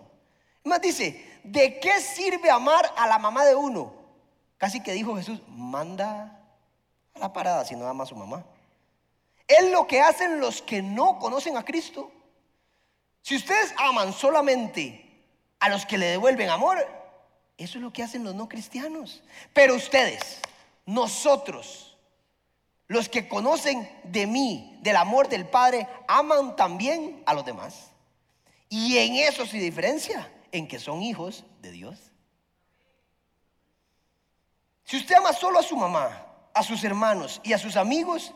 Más 0.64 0.82
dice, 0.82 1.40
¿de 1.44 1.80
qué 1.80 2.02
sirve 2.02 2.50
amar 2.50 2.92
a 2.98 3.08
la 3.08 3.20
mamá 3.20 3.46
de 3.46 3.56
uno? 3.56 3.94
Casi 4.58 4.82
que 4.82 4.92
dijo 4.94 5.16
Jesús, 5.16 5.40
manda 5.48 6.42
a 7.14 7.20
la 7.20 7.32
parada 7.32 7.64
si 7.64 7.76
no 7.76 7.88
ama 7.88 8.04
a 8.04 8.08
su 8.08 8.16
mamá. 8.16 8.44
Es 9.48 9.70
lo 9.70 9.86
que 9.86 10.02
hacen 10.02 10.40
los 10.40 10.62
que 10.62 10.82
no 10.82 11.20
conocen 11.20 11.58
a 11.58 11.64
Cristo. 11.64 12.12
Si 13.24 13.38
ustedes 13.38 13.74
aman 13.78 14.12
solamente 14.12 15.00
a 15.60 15.70
los 15.70 15.86
que 15.86 15.98
le 15.98 16.08
devuelven 16.08 16.50
amor, 16.50 16.78
eso 17.58 17.78
es 17.78 17.82
lo 17.82 17.94
que 17.94 18.04
hacen 18.04 18.26
los 18.26 18.36
no 18.36 18.50
cristianos. 18.50 19.24
Pero 19.54 19.76
ustedes, 19.76 20.40
nosotros, 20.86 21.98
los 22.88 23.08
que 23.08 23.30
conocen 23.30 23.90
de 24.04 24.28
mí, 24.28 24.78
del 24.82 24.98
amor 24.98 25.30
del 25.30 25.48
Padre, 25.48 25.88
aman 26.06 26.58
también 26.58 27.24
a 27.26 27.34
los 27.34 27.46
demás. 27.46 27.92
Y 28.68 28.98
en 28.98 29.16
eso 29.16 29.46
se 29.46 29.58
diferencia, 29.58 30.30
en 30.52 30.68
que 30.68 30.78
son 30.78 31.02
hijos 31.02 31.46
de 31.62 31.72
Dios. 31.72 32.12
Si 34.84 34.98
usted 34.98 35.16
ama 35.16 35.32
solo 35.32 35.60
a 35.60 35.64
su 35.64 35.78
mamá, 35.78 36.28
a 36.54 36.62
sus 36.62 36.84
hermanos 36.84 37.40
y 37.42 37.54
a 37.54 37.58
sus 37.58 37.78
amigos, 37.78 38.34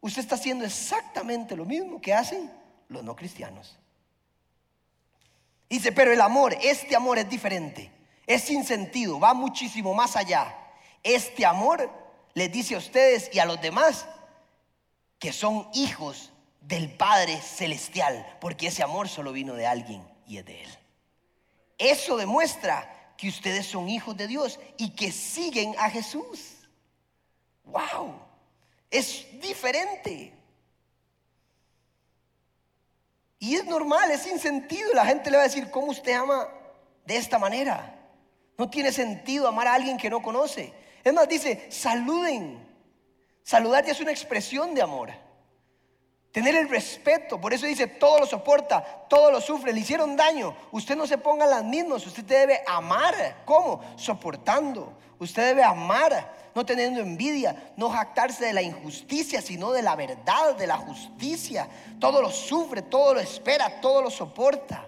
usted 0.00 0.22
está 0.22 0.36
haciendo 0.36 0.64
exactamente 0.64 1.54
lo 1.54 1.66
mismo 1.66 2.00
que 2.00 2.14
hacen 2.14 2.50
los 2.88 3.04
no 3.04 3.14
cristianos. 3.14 3.79
Dice, 5.70 5.92
pero 5.92 6.12
el 6.12 6.20
amor, 6.20 6.56
este 6.60 6.96
amor 6.96 7.18
es 7.18 7.30
diferente, 7.30 7.92
es 8.26 8.42
sin 8.42 8.64
sentido, 8.64 9.20
va 9.20 9.32
muchísimo 9.34 9.94
más 9.94 10.16
allá. 10.16 10.56
Este 11.04 11.46
amor 11.46 11.88
les 12.34 12.50
dice 12.50 12.74
a 12.74 12.78
ustedes 12.78 13.30
y 13.32 13.38
a 13.38 13.44
los 13.44 13.60
demás 13.60 14.06
que 15.20 15.32
son 15.32 15.68
hijos 15.72 16.32
del 16.60 16.90
Padre 16.90 17.40
Celestial, 17.40 18.36
porque 18.40 18.66
ese 18.66 18.82
amor 18.82 19.08
solo 19.08 19.30
vino 19.30 19.54
de 19.54 19.66
alguien 19.68 20.02
y 20.26 20.38
es 20.38 20.44
de 20.44 20.60
Él. 20.62 20.70
Eso 21.78 22.16
demuestra 22.16 23.14
que 23.16 23.28
ustedes 23.28 23.66
son 23.66 23.88
hijos 23.88 24.16
de 24.16 24.26
Dios 24.26 24.58
y 24.76 24.90
que 24.90 25.12
siguen 25.12 25.74
a 25.78 25.88
Jesús. 25.88 26.68
¡Wow! 27.64 28.14
Es 28.90 29.26
diferente. 29.40 30.32
Y 33.40 33.56
es 33.56 33.64
normal, 33.64 34.10
es 34.10 34.22
sin 34.22 34.38
sentido. 34.38 34.92
La 34.92 35.06
gente 35.06 35.30
le 35.30 35.38
va 35.38 35.42
a 35.42 35.46
decir, 35.46 35.70
¿cómo 35.70 35.88
usted 35.88 36.12
ama 36.12 36.46
de 37.06 37.16
esta 37.16 37.38
manera? 37.38 37.96
No 38.58 38.68
tiene 38.68 38.92
sentido 38.92 39.48
amar 39.48 39.66
a 39.66 39.74
alguien 39.74 39.96
que 39.96 40.10
no 40.10 40.22
conoce. 40.22 40.72
Es 41.02 41.12
más, 41.12 41.26
dice, 41.26 41.66
saluden. 41.70 42.68
Saludar 43.42 43.84
ya 43.84 43.92
es 43.92 44.00
una 44.00 44.10
expresión 44.10 44.74
de 44.74 44.82
amor. 44.82 45.10
Tener 46.32 46.54
el 46.54 46.68
respeto, 46.68 47.40
por 47.40 47.52
eso 47.52 47.66
dice, 47.66 47.88
todo 47.88 48.20
lo 48.20 48.26
soporta, 48.26 49.06
todo 49.08 49.32
lo 49.32 49.40
sufre, 49.40 49.72
le 49.72 49.80
hicieron 49.80 50.16
daño. 50.16 50.54
Usted 50.70 50.96
no 50.96 51.06
se 51.06 51.18
ponga 51.18 51.44
las 51.44 51.64
mismas, 51.64 52.06
usted 52.06 52.24
debe 52.24 52.62
amar. 52.68 53.42
¿Cómo? 53.44 53.80
Soportando. 53.96 54.96
Usted 55.18 55.48
debe 55.48 55.64
amar, 55.64 56.50
no 56.54 56.64
teniendo 56.64 57.00
envidia, 57.00 57.72
no 57.76 57.90
jactarse 57.90 58.46
de 58.46 58.52
la 58.52 58.62
injusticia, 58.62 59.42
sino 59.42 59.72
de 59.72 59.82
la 59.82 59.96
verdad, 59.96 60.54
de 60.56 60.68
la 60.68 60.76
justicia. 60.76 61.68
Todo 61.98 62.22
lo 62.22 62.30
sufre, 62.30 62.82
todo 62.82 63.14
lo 63.14 63.20
espera, 63.20 63.80
todo 63.80 64.00
lo 64.00 64.10
soporta. 64.10 64.86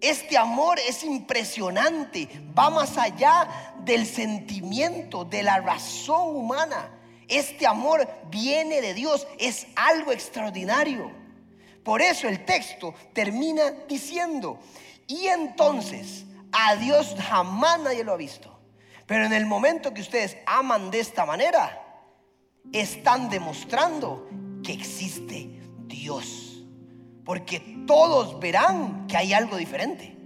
Este 0.00 0.38
amor 0.38 0.78
es 0.80 1.04
impresionante, 1.04 2.28
va 2.58 2.70
más 2.70 2.96
allá 2.96 3.76
del 3.84 4.06
sentimiento, 4.06 5.26
de 5.26 5.42
la 5.42 5.60
razón 5.60 6.34
humana. 6.34 6.90
Este 7.30 7.66
amor 7.66 8.06
viene 8.28 8.80
de 8.80 8.92
Dios, 8.92 9.26
es 9.38 9.68
algo 9.76 10.12
extraordinario. 10.12 11.10
Por 11.84 12.02
eso 12.02 12.28
el 12.28 12.44
texto 12.44 12.94
termina 13.12 13.70
diciendo, 13.88 14.58
y 15.06 15.28
entonces 15.28 16.24
a 16.52 16.76
Dios 16.76 17.14
jamás 17.28 17.80
nadie 17.80 18.04
lo 18.04 18.12
ha 18.12 18.16
visto. 18.16 18.58
Pero 19.06 19.24
en 19.24 19.32
el 19.32 19.46
momento 19.46 19.94
que 19.94 20.02
ustedes 20.02 20.36
aman 20.46 20.90
de 20.90 21.00
esta 21.00 21.24
manera, 21.24 21.80
están 22.72 23.30
demostrando 23.30 24.28
que 24.62 24.72
existe 24.72 25.48
Dios. 25.86 26.64
Porque 27.24 27.60
todos 27.86 28.38
verán 28.40 29.06
que 29.06 29.16
hay 29.16 29.32
algo 29.32 29.56
diferente. 29.56 30.16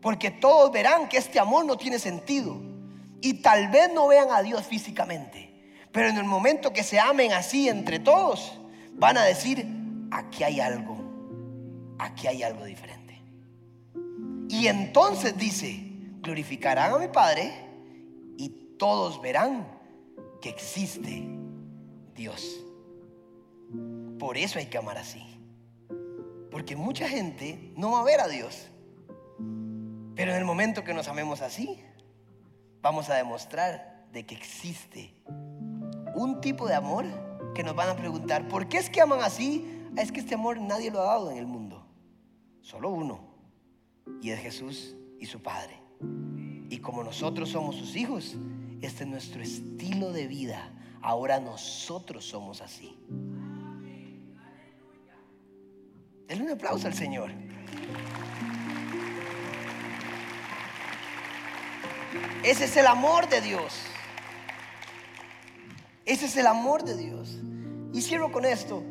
Porque 0.00 0.30
todos 0.30 0.70
verán 0.70 1.08
que 1.08 1.18
este 1.18 1.40
amor 1.40 1.64
no 1.64 1.76
tiene 1.76 1.98
sentido. 1.98 2.60
Y 3.20 3.34
tal 3.42 3.68
vez 3.68 3.92
no 3.92 4.08
vean 4.08 4.28
a 4.30 4.42
Dios 4.42 4.64
físicamente. 4.64 5.47
Pero 5.98 6.10
en 6.10 6.16
el 6.16 6.26
momento 6.26 6.72
que 6.72 6.84
se 6.84 7.00
amen 7.00 7.32
así 7.32 7.68
entre 7.68 7.98
todos, 7.98 8.56
van 8.92 9.18
a 9.18 9.24
decir, 9.24 9.66
aquí 10.12 10.44
hay 10.44 10.60
algo, 10.60 10.96
aquí 11.98 12.28
hay 12.28 12.44
algo 12.44 12.64
diferente. 12.64 13.20
Y 14.48 14.68
entonces 14.68 15.36
dice, 15.36 15.90
glorificarán 16.20 16.94
a 16.94 16.98
mi 16.98 17.08
Padre 17.08 17.52
y 18.36 18.76
todos 18.78 19.20
verán 19.20 19.66
que 20.40 20.50
existe 20.50 21.24
Dios. 22.14 22.64
Por 24.20 24.38
eso 24.38 24.60
hay 24.60 24.66
que 24.66 24.78
amar 24.78 24.98
así. 24.98 25.20
Porque 26.52 26.76
mucha 26.76 27.08
gente 27.08 27.72
no 27.74 27.90
va 27.90 28.02
a 28.02 28.04
ver 28.04 28.20
a 28.20 28.28
Dios. 28.28 28.68
Pero 30.14 30.30
en 30.30 30.38
el 30.38 30.44
momento 30.44 30.84
que 30.84 30.94
nos 30.94 31.08
amemos 31.08 31.40
así, 31.40 31.82
vamos 32.82 33.10
a 33.10 33.16
demostrar 33.16 34.06
de 34.12 34.24
que 34.24 34.36
existe 34.36 35.12
un 36.18 36.40
tipo 36.40 36.66
de 36.66 36.74
amor 36.74 37.04
que 37.54 37.62
nos 37.62 37.76
van 37.76 37.88
a 37.88 37.96
preguntar, 37.96 38.48
¿por 38.48 38.68
qué 38.68 38.78
es 38.78 38.90
que 38.90 39.00
aman 39.00 39.20
así? 39.20 39.64
Es 39.96 40.10
que 40.10 40.20
este 40.20 40.34
amor 40.34 40.60
nadie 40.60 40.90
lo 40.90 41.00
ha 41.00 41.04
dado 41.04 41.30
en 41.30 41.38
el 41.38 41.46
mundo. 41.46 41.86
Solo 42.60 42.90
uno. 42.90 43.20
Y 44.20 44.30
es 44.30 44.40
Jesús 44.40 44.96
y 45.20 45.26
su 45.26 45.40
Padre. 45.40 45.80
Y 46.70 46.78
como 46.78 47.04
nosotros 47.04 47.50
somos 47.50 47.76
sus 47.76 47.94
hijos, 47.96 48.36
este 48.82 49.04
es 49.04 49.10
nuestro 49.10 49.42
estilo 49.42 50.12
de 50.12 50.26
vida. 50.26 50.72
Ahora 51.02 51.38
nosotros 51.38 52.24
somos 52.24 52.60
así. 52.60 52.98
Denle 56.26 56.44
un 56.44 56.50
aplauso 56.50 56.88
al 56.88 56.94
Señor. 56.94 57.30
Ese 62.42 62.64
es 62.64 62.76
el 62.76 62.86
amor 62.86 63.28
de 63.28 63.40
Dios. 63.40 63.72
Ese 66.08 66.24
es 66.24 66.36
el 66.38 66.46
amor 66.46 66.84
de 66.84 66.96
Dios. 66.96 67.38
Y 67.92 68.00
cierro 68.00 68.32
con 68.32 68.46
esto. 68.46 68.82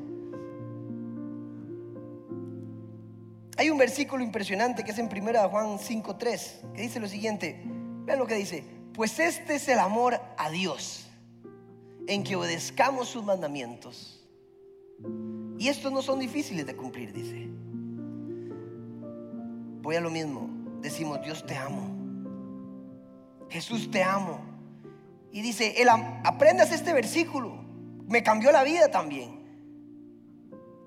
Hay 3.57 3.71
un 3.71 3.77
versículo 3.79 4.23
impresionante 4.23 4.83
que 4.83 4.91
es 4.91 4.99
en 4.99 5.09
1 5.11 5.49
Juan 5.49 5.79
5.3, 5.79 6.73
que 6.73 6.81
dice 6.83 6.99
lo 6.99 7.07
siguiente. 7.07 7.63
Vean 8.05 8.19
lo 8.19 8.27
que 8.27 8.35
dice. 8.35 8.63
Pues 8.93 9.19
este 9.19 9.55
es 9.55 9.67
el 9.67 9.79
amor 9.79 10.21
a 10.37 10.51
Dios, 10.51 11.07
en 12.05 12.23
que 12.23 12.35
obedezcamos 12.35 13.09
sus 13.09 13.23
mandamientos. 13.23 14.23
Y 15.57 15.69
estos 15.69 15.91
no 15.91 16.03
son 16.03 16.19
difíciles 16.19 16.67
de 16.67 16.75
cumplir, 16.75 17.13
dice. 17.13 17.47
Voy 19.81 19.95
a 19.95 20.01
lo 20.01 20.11
mismo. 20.11 20.49
Decimos, 20.81 21.19
Dios 21.23 21.43
te 21.47 21.55
amo. 21.55 21.97
Jesús 23.49 23.89
te 23.89 24.03
amo. 24.03 24.56
Y 25.31 25.41
dice, 25.41 25.75
aprendas 26.23 26.71
este 26.71 26.93
versículo. 26.93 27.65
Me 28.07 28.23
cambió 28.23 28.51
la 28.51 28.63
vida 28.63 28.89
también. 28.89 29.37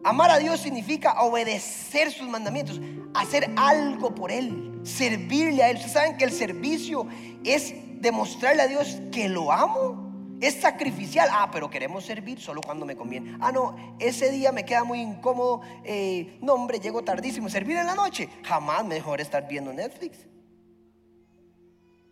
Amar 0.03 0.31
a 0.31 0.39
Dios 0.39 0.61
significa 0.61 1.21
obedecer 1.21 2.11
sus 2.11 2.27
mandamientos, 2.27 2.81
hacer 3.13 3.51
algo 3.57 4.15
por 4.15 4.33
Él, 4.33 4.81
servirle 4.83 5.63
a 5.63 5.69
Él. 5.69 5.77
¿Ustedes 5.77 5.93
saben 5.93 6.17
que 6.17 6.25
el 6.25 6.33
servicio 6.33 7.07
es 7.45 7.75
demostrarle 8.01 8.63
a 8.63 8.67
Dios 8.67 8.99
que 9.13 9.29
lo 9.29 9.53
amo? 9.53 10.39
Es 10.41 10.55
sacrificial. 10.55 11.29
Ah, 11.31 11.51
pero 11.53 11.69
queremos 11.69 12.07
servir 12.07 12.41
solo 12.41 12.63
cuando 12.63 12.87
me 12.87 12.97
conviene. 12.97 13.37
Ah, 13.41 13.53
no, 13.53 13.77
ese 13.99 14.31
día 14.31 14.53
me 14.53 14.65
queda 14.65 14.85
muy 14.85 15.01
incómodo. 15.01 15.61
Eh, 15.85 16.39
no, 16.41 16.55
hombre, 16.55 16.81
llego 16.81 17.03
tardísimo. 17.03 17.51
Servir 17.51 17.77
en 17.77 17.87
la 17.87 17.95
noche. 17.95 18.31
Jamás 18.45 18.87
mejor 18.87 19.21
estar 19.21 19.47
viendo 19.47 19.71
Netflix. 19.71 20.27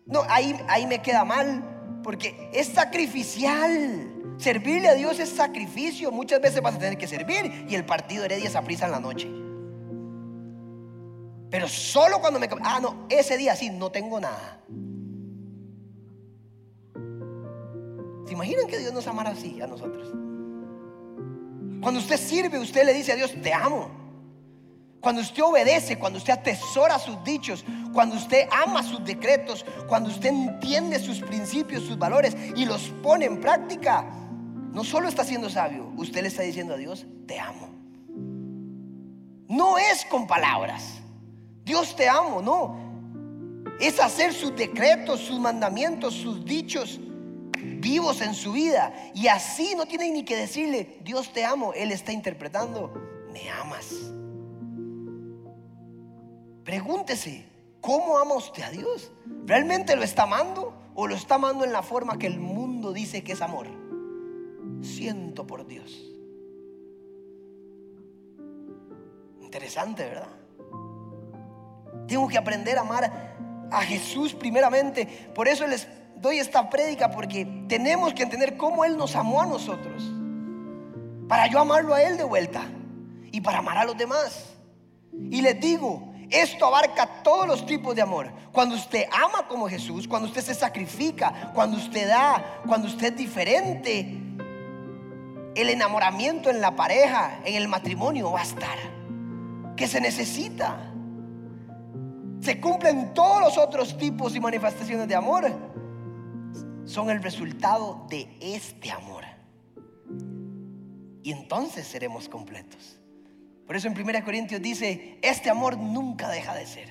No, 0.05 0.21
ahí, 0.29 0.55
ahí 0.67 0.85
me 0.85 1.01
queda 1.01 1.25
mal 1.25 1.78
porque 2.03 2.49
es 2.53 2.67
sacrificial. 2.67 4.13
Servirle 4.37 4.87
a 4.87 4.93
Dios 4.93 5.19
es 5.19 5.29
sacrificio. 5.29 6.11
Muchas 6.11 6.41
veces 6.41 6.61
vas 6.61 6.75
a 6.75 6.79
tener 6.79 6.97
que 6.97 7.07
servir 7.07 7.65
y 7.67 7.75
el 7.75 7.85
partido 7.85 8.25
Heredia 8.25 8.49
se 8.49 8.57
aprisa 8.57 8.85
en 8.85 8.91
la 8.91 8.99
noche. 8.99 9.29
Pero 11.49 11.67
solo 11.67 12.19
cuando 12.19 12.39
me... 12.39 12.47
Ah, 12.61 12.79
no, 12.81 13.05
ese 13.09 13.37
día 13.37 13.55
sí, 13.55 13.69
no 13.69 13.91
tengo 13.91 14.19
nada. 14.19 14.59
¿Se 18.25 18.33
imaginan 18.33 18.67
que 18.67 18.77
Dios 18.77 18.93
nos 18.93 19.07
amara 19.07 19.31
así 19.31 19.59
a 19.59 19.67
nosotros? 19.67 20.07
Cuando 21.81 21.99
usted 21.99 22.17
sirve, 22.17 22.59
usted 22.59 22.85
le 22.85 22.93
dice 22.93 23.13
a 23.13 23.15
Dios, 23.15 23.33
te 23.41 23.51
amo. 23.51 23.89
Cuando 25.09 25.23
usted 25.23 25.41
obedece, 25.41 25.97
cuando 25.97 26.19
usted 26.19 26.33
atesora 26.33 26.99
sus 26.99 27.23
dichos, 27.23 27.65
cuando 27.93 28.15
usted 28.15 28.47
ama 28.51 28.83
sus 28.83 29.03
decretos, 29.03 29.65
cuando 29.87 30.11
usted 30.11 30.29
entiende 30.29 30.99
sus 30.99 31.19
principios, 31.21 31.81
sus 31.81 31.97
valores 31.97 32.37
y 32.55 32.63
los 32.67 32.89
pone 33.01 33.25
en 33.25 33.41
práctica, 33.41 34.05
no 34.71 34.83
solo 34.83 35.07
está 35.07 35.23
siendo 35.23 35.49
sabio, 35.49 35.91
usted 35.97 36.21
le 36.21 36.27
está 36.27 36.43
diciendo 36.43 36.75
a 36.75 36.77
Dios, 36.77 37.07
te 37.25 37.39
amo. 37.39 37.69
No 39.47 39.79
es 39.79 40.05
con 40.05 40.27
palabras, 40.27 40.99
Dios 41.65 41.95
te 41.95 42.07
amo, 42.07 42.43
no. 42.43 43.65
Es 43.79 43.99
hacer 43.99 44.31
sus 44.31 44.55
decretos, 44.55 45.21
sus 45.21 45.39
mandamientos, 45.39 46.13
sus 46.13 46.45
dichos 46.45 46.99
vivos 47.79 48.21
en 48.21 48.35
su 48.35 48.51
vida. 48.51 48.93
Y 49.15 49.25
así 49.25 49.73
no 49.75 49.87
tiene 49.87 50.11
ni 50.11 50.23
que 50.23 50.37
decirle, 50.37 50.99
Dios 51.01 51.33
te 51.33 51.45
amo. 51.45 51.73
Él 51.73 51.91
está 51.91 52.11
interpretando, 52.11 52.93
me 53.33 53.49
amas. 53.49 54.11
Pregúntese, 56.69 57.47
¿cómo 57.81 58.19
ama 58.19 58.35
usted 58.35 58.61
a 58.61 58.69
Dios? 58.69 59.11
¿Realmente 59.47 59.95
lo 59.95 60.03
está 60.03 60.21
amando 60.21 60.71
o 60.93 61.07
lo 61.07 61.15
está 61.15 61.33
amando 61.33 61.65
en 61.65 61.71
la 61.71 61.81
forma 61.81 62.19
que 62.19 62.27
el 62.27 62.39
mundo 62.39 62.93
dice 62.93 63.23
que 63.23 63.31
es 63.31 63.41
amor? 63.41 63.65
Siento 64.83 65.47
por 65.47 65.65
Dios. 65.65 65.99
Interesante, 69.41 70.03
¿verdad? 70.03 70.29
Tengo 72.07 72.27
que 72.27 72.37
aprender 72.37 72.77
a 72.77 72.81
amar 72.81 73.35
a 73.71 73.81
Jesús 73.81 74.35
primeramente. 74.35 75.07
Por 75.33 75.47
eso 75.47 75.65
les 75.65 75.87
doy 76.17 76.37
esta 76.37 76.69
prédica, 76.69 77.09
porque 77.09 77.47
tenemos 77.67 78.13
que 78.13 78.21
entender 78.21 78.57
cómo 78.57 78.85
Él 78.85 78.95
nos 78.95 79.15
amó 79.15 79.41
a 79.41 79.47
nosotros. 79.47 80.03
Para 81.27 81.47
yo 81.47 81.61
amarlo 81.61 81.95
a 81.95 82.03
Él 82.03 82.15
de 82.15 82.25
vuelta 82.25 82.61
y 83.31 83.41
para 83.41 83.57
amar 83.57 83.79
a 83.79 83.85
los 83.85 83.97
demás. 83.97 84.55
Y 85.31 85.41
les 85.41 85.59
digo, 85.59 86.08
esto 86.29 86.65
abarca 86.65 87.23
todos 87.23 87.47
los 87.47 87.65
tipos 87.65 87.95
de 87.95 88.01
amor. 88.01 88.31
Cuando 88.51 88.75
usted 88.75 89.05
ama 89.11 89.47
como 89.47 89.67
Jesús, 89.67 90.07
cuando 90.07 90.27
usted 90.27 90.41
se 90.41 90.53
sacrifica, 90.53 91.51
cuando 91.53 91.77
usted 91.77 92.07
da, 92.07 92.61
cuando 92.67 92.87
usted 92.87 93.07
es 93.07 93.17
diferente, 93.17 93.99
el 95.55 95.69
enamoramiento 95.69 96.49
en 96.49 96.61
la 96.61 96.75
pareja, 96.75 97.39
en 97.43 97.55
el 97.55 97.67
matrimonio 97.67 98.31
va 98.31 98.41
a 98.41 98.43
estar. 98.43 98.77
Que 99.75 99.87
se 99.87 99.99
necesita. 99.99 100.77
Se 102.41 102.61
cumplen 102.61 103.13
todos 103.13 103.41
los 103.41 103.57
otros 103.57 103.97
tipos 103.97 104.35
y 104.35 104.39
manifestaciones 104.39 105.07
de 105.07 105.15
amor. 105.15 105.51
Son 106.85 107.09
el 107.09 107.23
resultado 107.23 108.05
de 108.09 108.37
este 108.39 108.91
amor. 108.91 109.23
Y 111.23 111.31
entonces 111.31 111.87
seremos 111.87 112.29
completos. 112.29 112.98
Por 113.69 113.75
eso 113.75 113.87
en 113.87 113.93
1 113.93 114.25
Corintios 114.25 114.63
dice, 114.63 115.19
este 115.21 115.51
amor 115.51 115.77
nunca 115.77 116.27
deja 116.27 116.55
de 116.55 116.65
ser. 116.65 116.89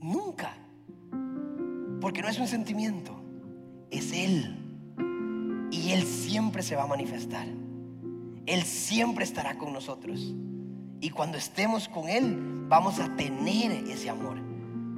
Nunca. 0.00 0.56
Porque 2.00 2.22
no 2.22 2.28
es 2.28 2.38
un 2.38 2.48
sentimiento, 2.48 3.14
es 3.90 4.10
Él. 4.10 4.56
Y 5.70 5.90
Él 5.90 6.04
siempre 6.04 6.62
se 6.62 6.76
va 6.76 6.84
a 6.84 6.86
manifestar. 6.86 7.46
Él 8.46 8.62
siempre 8.62 9.24
estará 9.24 9.58
con 9.58 9.74
nosotros. 9.74 10.34
Y 11.02 11.10
cuando 11.10 11.36
estemos 11.36 11.90
con 11.90 12.08
Él, 12.08 12.64
vamos 12.68 12.98
a 12.98 13.14
tener 13.14 13.72
ese 13.90 14.08
amor. 14.08 14.38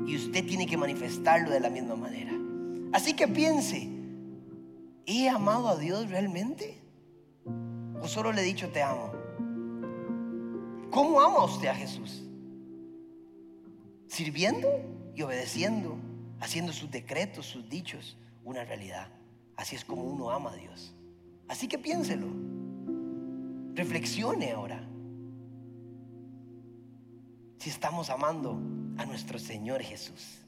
Y 0.06 0.14
usted 0.14 0.46
tiene 0.46 0.66
que 0.66 0.76
manifestarlo 0.76 1.50
de 1.50 1.58
la 1.58 1.70
misma 1.70 1.96
manera. 1.96 2.30
Así 2.92 3.14
que 3.14 3.26
piense, 3.26 3.88
¿he 5.06 5.28
amado 5.28 5.70
a 5.70 5.76
Dios 5.76 6.08
realmente? 6.08 6.80
¿O 8.00 8.06
solo 8.06 8.30
le 8.30 8.42
he 8.42 8.44
dicho 8.44 8.68
te 8.68 8.80
amo? 8.80 9.17
¿Cómo 10.90 11.20
ama 11.20 11.44
usted 11.44 11.68
a 11.68 11.74
Jesús? 11.74 12.22
¿Sirviendo 14.06 14.68
y 15.14 15.22
obedeciendo? 15.22 15.98
¿Haciendo 16.40 16.72
sus 16.72 16.90
decretos, 16.90 17.46
sus 17.46 17.68
dichos 17.68 18.16
una 18.44 18.64
realidad? 18.64 19.08
Así 19.56 19.76
es 19.76 19.84
como 19.84 20.02
uno 20.02 20.30
ama 20.30 20.52
a 20.52 20.56
Dios. 20.56 20.94
Así 21.48 21.68
que 21.68 21.78
piénselo. 21.78 22.26
Reflexione 23.74 24.52
ahora. 24.52 24.82
Si 27.58 27.70
estamos 27.70 28.08
amando 28.08 28.60
a 28.96 29.04
nuestro 29.04 29.38
Señor 29.38 29.82
Jesús. 29.82 30.47